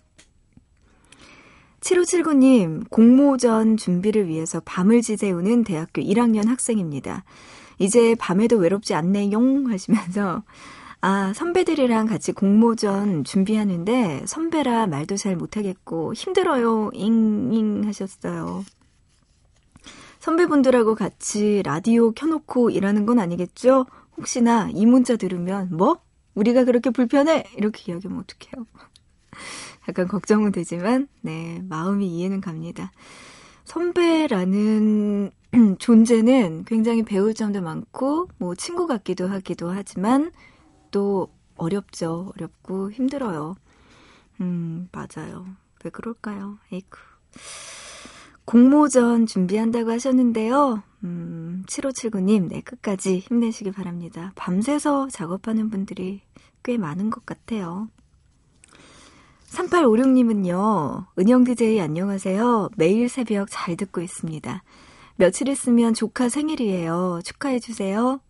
7579님, 1.82 2.90
공모전 2.90 3.78
준비를 3.78 4.28
위해서 4.28 4.60
밤을 4.66 5.04
지새우는 5.04 5.64
대학교 5.66 6.02
1학년 6.02 6.48
학생입니다. 6.48 7.24
이제 7.78 8.16
밤에도 8.16 8.58
외롭지 8.58 8.96
않네용 8.96 9.70
하시면서 9.70 10.44
아, 11.08 11.34
선배들이랑 11.34 12.08
같이 12.08 12.32
공모전 12.32 13.26
준비하는데 13.26 14.24
선배라 14.26 14.88
말도 14.88 15.18
잘 15.18 15.36
못하겠고 15.36 16.16
힘들어요. 16.16 16.90
잉잉 16.96 17.86
하셨어요. 17.86 18.66
선배분들하고 20.20 20.96
같이 20.96 21.62
라디오 21.64 22.12
켜놓고 22.12 22.72
일하는 22.72 23.06
건 23.06 23.20
아니겠죠? 23.20 23.86
혹시나 24.18 24.68
이 24.74 24.88
문자 24.88 25.16
들으면 25.16 25.70
뭐? 25.78 26.00
우리가 26.34 26.64
그렇게 26.64 26.90
불편해? 26.90 27.44
이렇게 27.56 27.92
이야기하면 27.92 28.24
어떡해요. 28.24 28.66
약간 29.88 30.08
걱정은 30.08 30.52
되지만 30.54 31.08
네, 31.22 31.62
마음이 31.70 32.08
이해는 32.08 32.42
갑니다. 32.42 32.92
선배라는 33.66 35.30
존재는 35.78 36.66
굉장히 36.66 37.04
배울 37.04 37.36
점도 37.36 37.62
많고 37.62 38.30
뭐 38.40 38.56
친구 38.56 38.88
같기도 38.88 39.28
하기도 39.28 39.70
하지만 39.70 40.32
또 40.96 41.28
어렵죠. 41.58 42.32
어렵고 42.38 42.90
힘들어요. 42.90 43.58
음, 44.40 44.88
맞아요. 44.94 45.46
왜 45.84 45.92
그럴까요? 45.92 46.58
에이쿠. 46.72 46.98
공모전 48.46 49.26
준비한다고 49.26 49.92
하셨는데요. 49.92 50.84
음, 51.04 51.66
7579님, 51.68 52.48
네, 52.48 52.62
끝까지 52.62 53.20
힘내시기 53.20 53.72
바랍니다. 53.72 54.32
밤새서 54.36 55.10
작업하는 55.12 55.70
분들이 55.70 56.22
꽤 56.64 56.78
많은 56.78 57.10
것 57.10 57.26
같아요. 57.26 57.90
3856님은요, 59.50 61.08
은영 61.20 61.44
DJ 61.44 61.82
안녕하세요. 61.82 62.70
매일 62.78 63.10
새벽 63.10 63.50
잘 63.52 63.76
듣고 63.76 64.00
있습니다. 64.00 64.64
며칠 65.18 65.50
있으면 65.50 65.94
조카 65.94 66.30
생일이에요. 66.30 67.20
축하해주세요. 67.26 68.22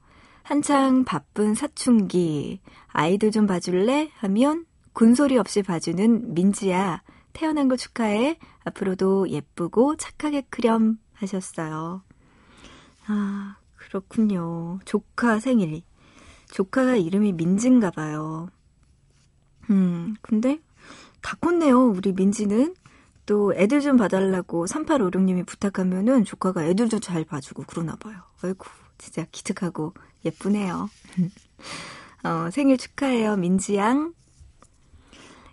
한창 0.45 1.03
바쁜 1.05 1.55
사춘기, 1.55 2.61
아이들 2.89 3.31
좀 3.31 3.47
봐줄래? 3.47 4.11
하면 4.17 4.67
군소리 4.93 5.39
없이 5.39 5.63
봐주는 5.63 6.35
민지야. 6.35 7.01
태어난 7.33 7.67
거 7.67 7.75
축하해. 7.75 8.37
앞으로도 8.63 9.29
예쁘고 9.29 9.95
착하게 9.95 10.43
크렴 10.51 10.99
하셨어요. 11.13 12.03
아, 13.07 13.57
그렇군요. 13.73 14.77
조카 14.85 15.39
생일. 15.39 15.81
조카가 16.51 16.95
이름이 16.95 17.33
민지인가 17.33 17.89
봐요. 17.89 18.47
음, 19.71 20.15
근데 20.21 20.59
다 21.23 21.35
컸네요. 21.41 21.87
우리 21.87 22.13
민지는 22.13 22.75
또 23.25 23.51
애들 23.55 23.81
좀 23.81 23.97
봐달라고 23.97 24.67
3856님이 24.67 25.43
부탁하면은 25.47 26.23
조카가 26.23 26.65
애들도 26.65 26.99
잘 26.99 27.25
봐주고 27.25 27.63
그러나 27.65 27.95
봐요. 27.95 28.21
아이고, 28.43 28.67
진짜 28.99 29.25
기특하고 29.31 29.95
예쁘네요. 30.25 30.89
어, 32.23 32.49
생일 32.51 32.77
축하해요, 32.77 33.37
민지양. 33.37 34.13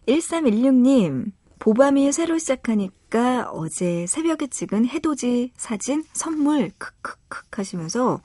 1316님, 0.08 1.32
보밤이 1.58 2.10
새로 2.10 2.38
시작하니까 2.38 3.50
어제 3.50 4.06
새벽에 4.08 4.48
찍은 4.48 4.88
해돋이 4.88 5.52
사진 5.56 6.02
선물 6.12 6.72
크크크 6.78 7.46
하시면서 7.52 8.20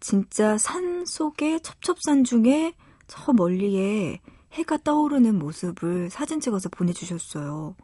진짜 0.00 0.58
산 0.58 1.06
속에 1.06 1.60
첩첩산 1.60 2.24
중에 2.24 2.74
저 3.06 3.32
멀리에 3.32 4.20
해가 4.52 4.78
떠오르는 4.78 5.38
모습을 5.38 6.10
사진 6.10 6.40
찍어서 6.40 6.68
보내주셨어요. 6.68 7.76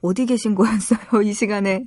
어디 0.00 0.26
계신 0.26 0.54
거였어요, 0.54 1.22
이 1.22 1.32
시간에. 1.32 1.86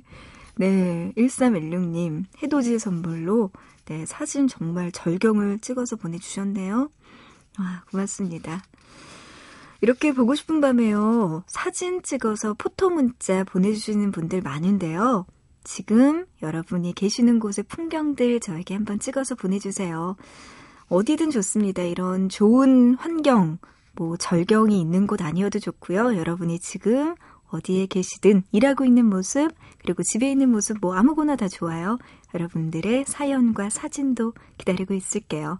네, 0.56 1.12
1316님, 1.16 2.24
해돋이 2.42 2.78
선물로, 2.78 3.50
네, 3.86 4.04
사진 4.04 4.48
정말 4.48 4.90
절경을 4.90 5.60
찍어서 5.60 5.96
보내주셨네요. 5.96 6.90
아, 7.58 7.82
고맙습니다. 7.90 8.62
이렇게 9.80 10.12
보고 10.12 10.34
싶은 10.34 10.60
밤에요. 10.60 11.44
사진 11.46 12.02
찍어서 12.02 12.54
포토 12.54 12.90
문자 12.90 13.44
보내주시는 13.44 14.10
분들 14.10 14.42
많은데요. 14.42 15.26
지금 15.62 16.26
여러분이 16.42 16.94
계시는 16.94 17.38
곳의 17.38 17.64
풍경들 17.68 18.40
저에게 18.40 18.74
한번 18.74 18.98
찍어서 18.98 19.36
보내주세요. 19.36 20.16
어디든 20.88 21.30
좋습니다. 21.30 21.82
이런 21.82 22.28
좋은 22.28 22.94
환경, 22.94 23.58
뭐 23.94 24.16
절경이 24.16 24.80
있는 24.80 25.06
곳 25.06 25.22
아니어도 25.22 25.58
좋고요. 25.58 26.16
여러분이 26.16 26.58
지금 26.58 27.14
어디에 27.50 27.86
계시든 27.86 28.42
일하고 28.52 28.84
있는 28.84 29.06
모습, 29.06 29.52
그리고 29.82 30.02
집에 30.02 30.30
있는 30.30 30.50
모습 30.50 30.78
뭐 30.80 30.94
아무거나 30.94 31.36
다 31.36 31.48
좋아요. 31.48 31.98
여러분들의 32.34 33.04
사연과 33.06 33.70
사진도 33.70 34.32
기다리고 34.58 34.94
있을게요. 34.94 35.58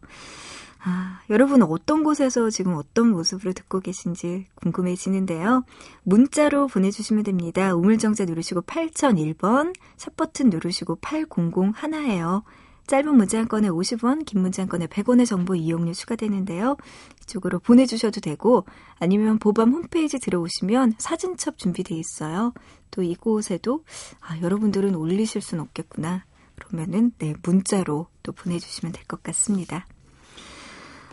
아, 0.88 1.20
여러분 1.30 1.62
어떤 1.62 2.04
곳에서 2.04 2.48
지금 2.48 2.74
어떤 2.74 3.10
모습으로 3.10 3.52
듣고 3.52 3.80
계신지 3.80 4.46
궁금해지는데요. 4.54 5.64
문자로 6.04 6.68
보내주시면 6.68 7.24
됩니다. 7.24 7.74
우물정자 7.74 8.24
누르시고 8.24 8.62
8001번, 8.62 9.74
샵버튼 9.96 10.50
누르시고 10.50 10.96
8001에요. 10.96 12.44
짧은 12.86 13.16
문자 13.16 13.38
한 13.38 13.48
건에 13.48 13.68
50원, 13.68 14.24
긴 14.24 14.42
문자 14.42 14.62
한 14.62 14.68
건에 14.68 14.86
100원의 14.86 15.26
정보 15.26 15.56
이용료 15.56 15.92
추가되는데요. 15.92 16.76
이쪽으로 17.22 17.58
보내주셔도 17.58 18.20
되고 18.20 18.64
아니면 19.00 19.40
보밤 19.40 19.72
홈페이지 19.72 20.20
들어오시면 20.20 20.94
사진첩 20.98 21.58
준비되어 21.58 21.98
있어요. 21.98 22.52
또 22.92 23.02
이곳에도 23.02 23.84
아, 24.20 24.38
여러분들은 24.40 24.94
올리실 24.94 25.42
순 25.42 25.58
없겠구나. 25.58 26.24
그러면은 26.56 27.12
네 27.18 27.34
문자로 27.42 28.08
또 28.22 28.32
보내주시면 28.32 28.92
될 28.92 29.04
것 29.06 29.22
같습니다. 29.22 29.86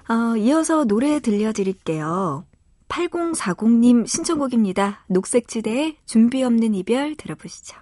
어, 0.10 0.36
이어서 0.38 0.84
노래 0.86 1.20
들려드릴게요. 1.20 2.46
8040님 2.90 4.06
신청곡입니다. 4.08 5.06
녹색지대의 5.08 5.98
준비 6.06 6.44
없는 6.44 6.76
이별 6.76 7.16
들어보시죠. 7.16 7.76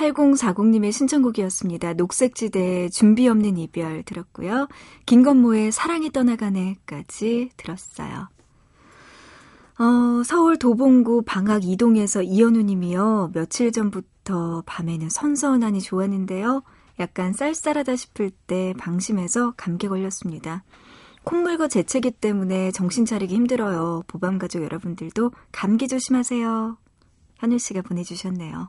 8040님의 0.00 0.92
신청곡이었습니다. 0.92 1.92
녹색지대의 1.94 2.90
준비 2.90 3.28
없는 3.28 3.58
이별 3.58 4.02
들었고요. 4.02 4.68
김건모의 5.04 5.72
사랑이 5.72 6.10
떠나가네까지 6.10 7.50
들었어요. 7.56 8.28
어, 9.78 10.22
서울 10.24 10.58
도봉구 10.58 11.22
방학 11.26 11.64
이동에서 11.64 12.22
이현우 12.22 12.62
님이요. 12.62 13.30
며칠 13.34 13.72
전부터 13.72 14.62
밤에는 14.66 15.08
선선하니 15.08 15.80
좋았는데요. 15.80 16.62
약간 16.98 17.32
쌀쌀하다 17.32 17.96
싶을 17.96 18.30
때 18.46 18.74
방심해서 18.78 19.54
감기 19.56 19.88
걸렸습니다. 19.88 20.64
콧물과 21.24 21.68
재채기 21.68 22.12
때문에 22.12 22.72
정신 22.72 23.04
차리기 23.04 23.34
힘들어요. 23.34 24.04
보밤 24.06 24.38
가족 24.38 24.62
여러분들도 24.62 25.32
감기 25.52 25.88
조심하세요. 25.88 26.78
현우 27.36 27.58
씨가 27.58 27.82
보내주셨네요. 27.82 28.68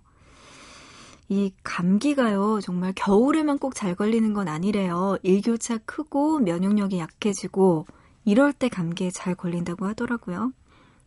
이 1.31 1.53
감기가요, 1.63 2.59
정말 2.61 2.91
겨울에만 2.93 3.57
꼭 3.57 3.73
잘 3.73 3.95
걸리는 3.95 4.33
건 4.33 4.49
아니래요. 4.49 5.17
일교차 5.23 5.77
크고 5.85 6.39
면역력이 6.39 6.99
약해지고 6.99 7.85
이럴 8.25 8.51
때 8.51 8.67
감기에 8.67 9.11
잘 9.11 9.33
걸린다고 9.35 9.85
하더라고요. 9.85 10.51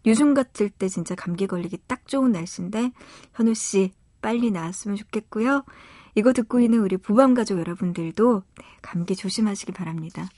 요즘 0.07 0.33
같을 0.33 0.71
때 0.71 0.89
진짜 0.89 1.15
감기 1.15 1.47
걸리기 1.47 1.77
딱 1.87 2.09
좋은 2.09 2.33
날씨인데 2.33 2.93
현우 3.35 3.53
씨 3.53 3.93
빨리 4.23 4.51
나았으면 4.51 4.97
좋겠고요. 4.97 5.63
이거 6.15 6.33
듣고 6.33 6.59
있는 6.61 6.79
우리 6.79 6.97
부방 6.97 7.35
가족 7.35 7.59
여러분들도 7.59 8.43
네, 8.59 8.65
감기 8.81 9.15
조심하시기 9.17 9.73
바랍니다. 9.73 10.31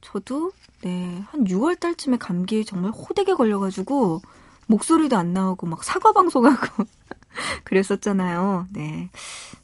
저도 0.00 0.52
네, 0.82 1.24
한 1.30 1.42
6월 1.42 1.80
달쯤에 1.80 2.18
감기에 2.18 2.62
정말 2.62 2.92
호되게 2.92 3.34
걸려 3.34 3.58
가지고 3.58 4.20
목소리도 4.68 5.16
안 5.16 5.32
나오고 5.32 5.66
막 5.66 5.82
사과 5.82 6.12
방송하고 6.12 6.84
그랬었잖아요. 7.64 8.68
네. 8.72 9.10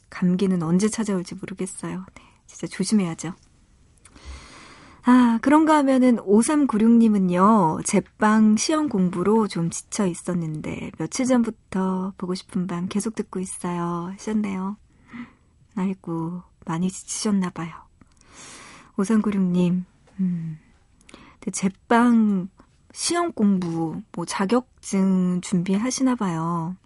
감기는 0.09 0.61
언제 0.63 0.87
찾아올지 0.87 1.35
모르겠어요. 1.35 2.05
네. 2.15 2.23
진짜 2.47 2.67
조심해야죠. 2.67 3.33
아, 5.07 5.37
그런가 5.43 5.77
하면은 5.77 6.17
5396님은요, 6.17 7.85
제빵 7.85 8.57
시험 8.57 8.89
공부로 8.89 9.47
좀 9.47 9.69
지쳐 9.69 10.07
있었는데, 10.07 10.91
며칠 10.97 11.25
전부터 11.27 12.13
보고 12.17 12.33
싶은 12.33 12.65
밤 12.65 12.87
계속 12.87 13.13
듣고 13.13 13.39
있어요. 13.39 14.09
하셨네요. 14.13 14.77
아이고, 15.75 16.41
많이 16.65 16.89
지치셨나봐요. 16.89 17.71
5396님, 18.95 19.83
음, 20.21 20.57
제빵 21.51 22.49
시험 22.91 23.31
공부, 23.33 24.01
뭐 24.13 24.25
자격증 24.25 25.41
준비하시나봐요. 25.41 26.77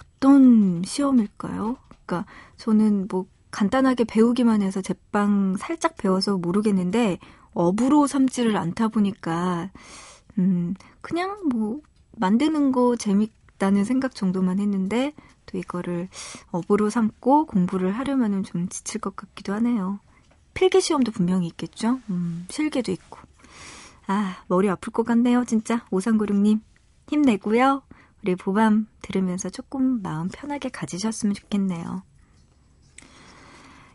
어떤 0.00 0.82
시험일까요? 0.84 1.76
그러니까 1.88 2.26
저는 2.56 3.08
뭐 3.08 3.26
간단하게 3.50 4.04
배우기만 4.04 4.62
해서 4.62 4.80
제빵 4.80 5.56
살짝 5.58 5.96
배워서 5.96 6.36
모르겠는데 6.36 7.18
업으로 7.52 8.06
삼지를 8.06 8.56
않다 8.56 8.88
보니까 8.88 9.70
음 10.38 10.74
그냥 11.00 11.48
뭐 11.48 11.80
만드는 12.18 12.72
거 12.72 12.96
재밌다는 12.96 13.84
생각 13.84 14.14
정도만 14.14 14.58
했는데 14.58 15.14
또 15.46 15.58
이거를 15.58 16.08
업으로 16.50 16.90
삼고 16.90 17.46
공부를 17.46 17.92
하려면은 17.92 18.42
좀 18.42 18.68
지칠 18.68 19.00
것 19.00 19.16
같기도 19.16 19.54
하네요. 19.54 20.00
필기 20.54 20.80
시험도 20.80 21.12
분명히 21.12 21.46
있겠죠? 21.48 22.00
음, 22.10 22.46
실기도 22.50 22.90
있고. 22.90 23.18
아, 24.06 24.42
머리 24.48 24.68
아플 24.68 24.92
것 24.92 25.04
같네요, 25.04 25.44
진짜. 25.44 25.84
오상구룡님. 25.90 26.60
힘내고요. 27.08 27.82
우리 28.22 28.34
보밤 28.34 28.86
들으면서 29.02 29.50
조금 29.50 30.02
마음 30.02 30.28
편하게 30.28 30.68
가지셨으면 30.68 31.34
좋겠네요. 31.34 32.02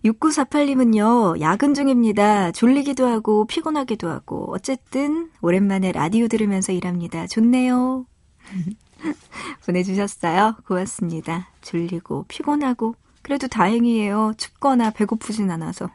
6948님은요, 0.06 1.40
야근 1.42 1.74
중입니다. 1.74 2.52
졸리기도 2.52 3.06
하고, 3.06 3.46
피곤하기도 3.46 4.10
하고, 4.10 4.52
어쨌든, 4.52 5.30
오랜만에 5.42 5.92
라디오 5.92 6.28
들으면서 6.28 6.72
일합니다. 6.72 7.28
좋네요. 7.28 8.06
보내주셨어요. 9.66 10.56
고맙습니다. 10.66 11.50
졸리고, 11.62 12.26
피곤하고, 12.28 12.96
그래도 13.22 13.48
다행이에요. 13.48 14.34
춥거나 14.38 14.90
배고프진 14.90 15.52
않아서. 15.52 15.90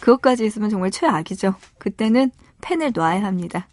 그것까지 0.00 0.44
있으면 0.44 0.68
정말 0.68 0.90
최악이죠. 0.90 1.54
그때는 1.78 2.30
펜을 2.60 2.92
놔야 2.94 3.24
합니다. 3.24 3.66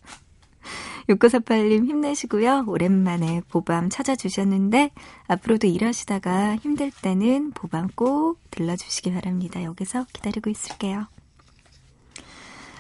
6948님 1.09 1.87
힘내시고요. 1.87 2.65
오랜만에 2.67 3.41
보밤 3.49 3.89
찾아주셨는데 3.89 4.91
앞으로도 5.27 5.67
일하시다가 5.67 6.57
힘들 6.57 6.91
때는 6.91 7.51
보밤 7.51 7.87
꼭 7.95 8.39
들러주시기 8.51 9.11
바랍니다. 9.13 9.63
여기서 9.63 10.05
기다리고 10.13 10.49
있을게요. 10.49 11.07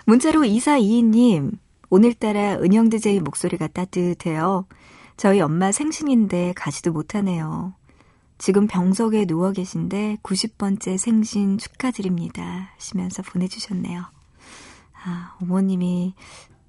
문자로 0.05 0.41
2422님 0.41 1.57
오늘따라 1.89 2.59
은영 2.59 2.89
DJ 2.89 3.19
목소리가 3.21 3.67
따뜻해요. 3.67 4.65
저희 5.17 5.41
엄마 5.41 5.71
생신인데 5.71 6.53
가지도 6.55 6.91
못하네요. 6.91 7.73
지금 8.37 8.67
병석에 8.67 9.25
누워 9.25 9.51
계신데 9.51 10.19
90번째 10.23 10.97
생신 10.97 11.57
축하드립니다. 11.57 12.69
하시면서 12.75 13.21
보내주셨네요. 13.23 14.05
아, 15.03 15.35
어머님이 15.41 16.13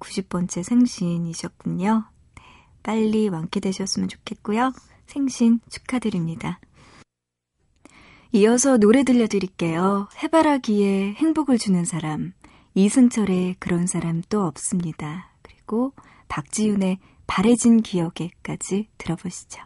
90번째 0.01 0.63
생신이셨군요. 0.63 2.03
네, 2.35 2.43
빨리 2.83 3.29
완쾌되셨으면 3.29 4.09
좋겠고요. 4.09 4.73
생신 5.05 5.59
축하드립니다. 5.69 6.59
이어서 8.33 8.77
노래 8.77 9.03
들려드릴게요. 9.03 10.07
해바라기에 10.23 11.13
행복을 11.13 11.57
주는 11.57 11.85
사람, 11.85 12.33
이승철의 12.75 13.55
그런 13.59 13.87
사람 13.87 14.21
또 14.29 14.45
없습니다. 14.45 15.31
그리고 15.41 15.93
박지윤의 16.29 16.99
바래진 17.27 17.81
기억에까지 17.81 18.87
들어보시죠. 18.97 19.61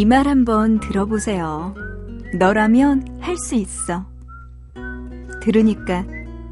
이 0.00 0.06
말 0.06 0.26
한번 0.26 0.80
들어보세요. 0.80 1.74
너라면 2.38 3.18
할 3.20 3.36
수 3.36 3.54
있어. 3.54 4.06
들으니까 5.42 6.06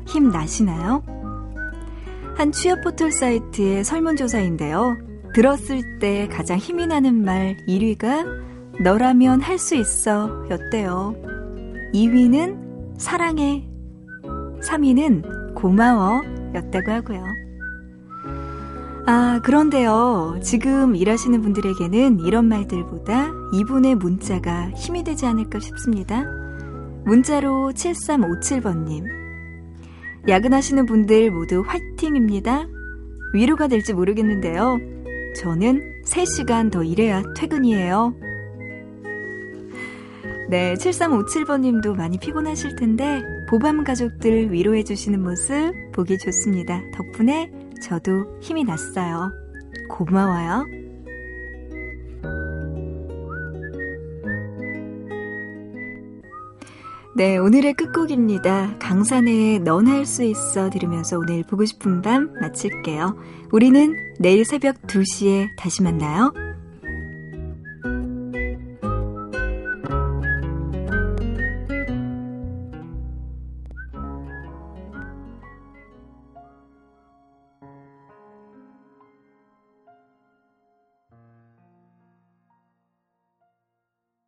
힘 0.06 0.28
나시나요? 0.28 1.02
한 2.36 2.52
취업 2.52 2.82
포털 2.82 3.10
사이트의 3.10 3.84
설문조사인데요. 3.84 4.98
들었을 5.32 5.98
때 5.98 6.28
가장 6.28 6.58
힘이 6.58 6.86
나는 6.88 7.24
말 7.24 7.56
1위가 7.66 8.82
너라면 8.82 9.40
할 9.40 9.58
수 9.58 9.76
있어 9.76 10.46
였대요. 10.50 11.14
2위는 11.94 12.98
사랑해. 12.98 13.66
3위는 14.60 15.54
고마워 15.54 16.20
였다고 16.54 16.92
하고요. 16.92 17.24
아, 19.10 19.40
그런데요. 19.42 20.38
지금 20.42 20.94
일하시는 20.94 21.40
분들에게는 21.40 22.20
이런 22.20 22.44
말들보다 22.44 23.30
이분의 23.54 23.94
문자가 23.94 24.68
힘이 24.72 25.02
되지 25.02 25.24
않을까 25.24 25.60
싶습니다. 25.60 26.24
문자로 27.06 27.72
7357번님. 27.74 29.04
야근하시는 30.28 30.84
분들 30.84 31.30
모두 31.30 31.64
화이팅입니다. 31.66 32.66
위로가 33.32 33.68
될지 33.68 33.94
모르겠는데요. 33.94 34.76
저는 35.40 36.02
3시간 36.04 36.70
더 36.70 36.84
일해야 36.84 37.22
퇴근이에요. 37.34 38.14
네, 40.50 40.74
7357번 40.74 41.60
님도 41.60 41.94
많이 41.94 42.18
피곤하실 42.18 42.76
텐데, 42.76 43.22
보밤 43.48 43.84
가족들 43.84 44.52
위로해주시는 44.52 45.22
모습 45.22 45.72
보기 45.92 46.18
좋습니다. 46.18 46.82
덕분에 46.92 47.50
저도 47.80 48.38
힘이 48.40 48.64
났어요. 48.64 49.30
고마워요. 49.88 50.64
네, 57.16 57.36
오늘의 57.36 57.74
끝곡입니다. 57.74 58.78
강산의 58.78 59.60
넌 59.60 59.88
할 59.88 60.06
수 60.06 60.22
있어 60.22 60.70
들으면서 60.70 61.18
오늘 61.18 61.42
보고 61.42 61.64
싶은 61.64 62.00
밤 62.00 62.32
마칠게요. 62.40 63.16
우리는 63.50 63.92
내일 64.20 64.44
새벽 64.44 64.82
2시에 64.82 65.48
다시 65.56 65.82
만나요. 65.82 66.32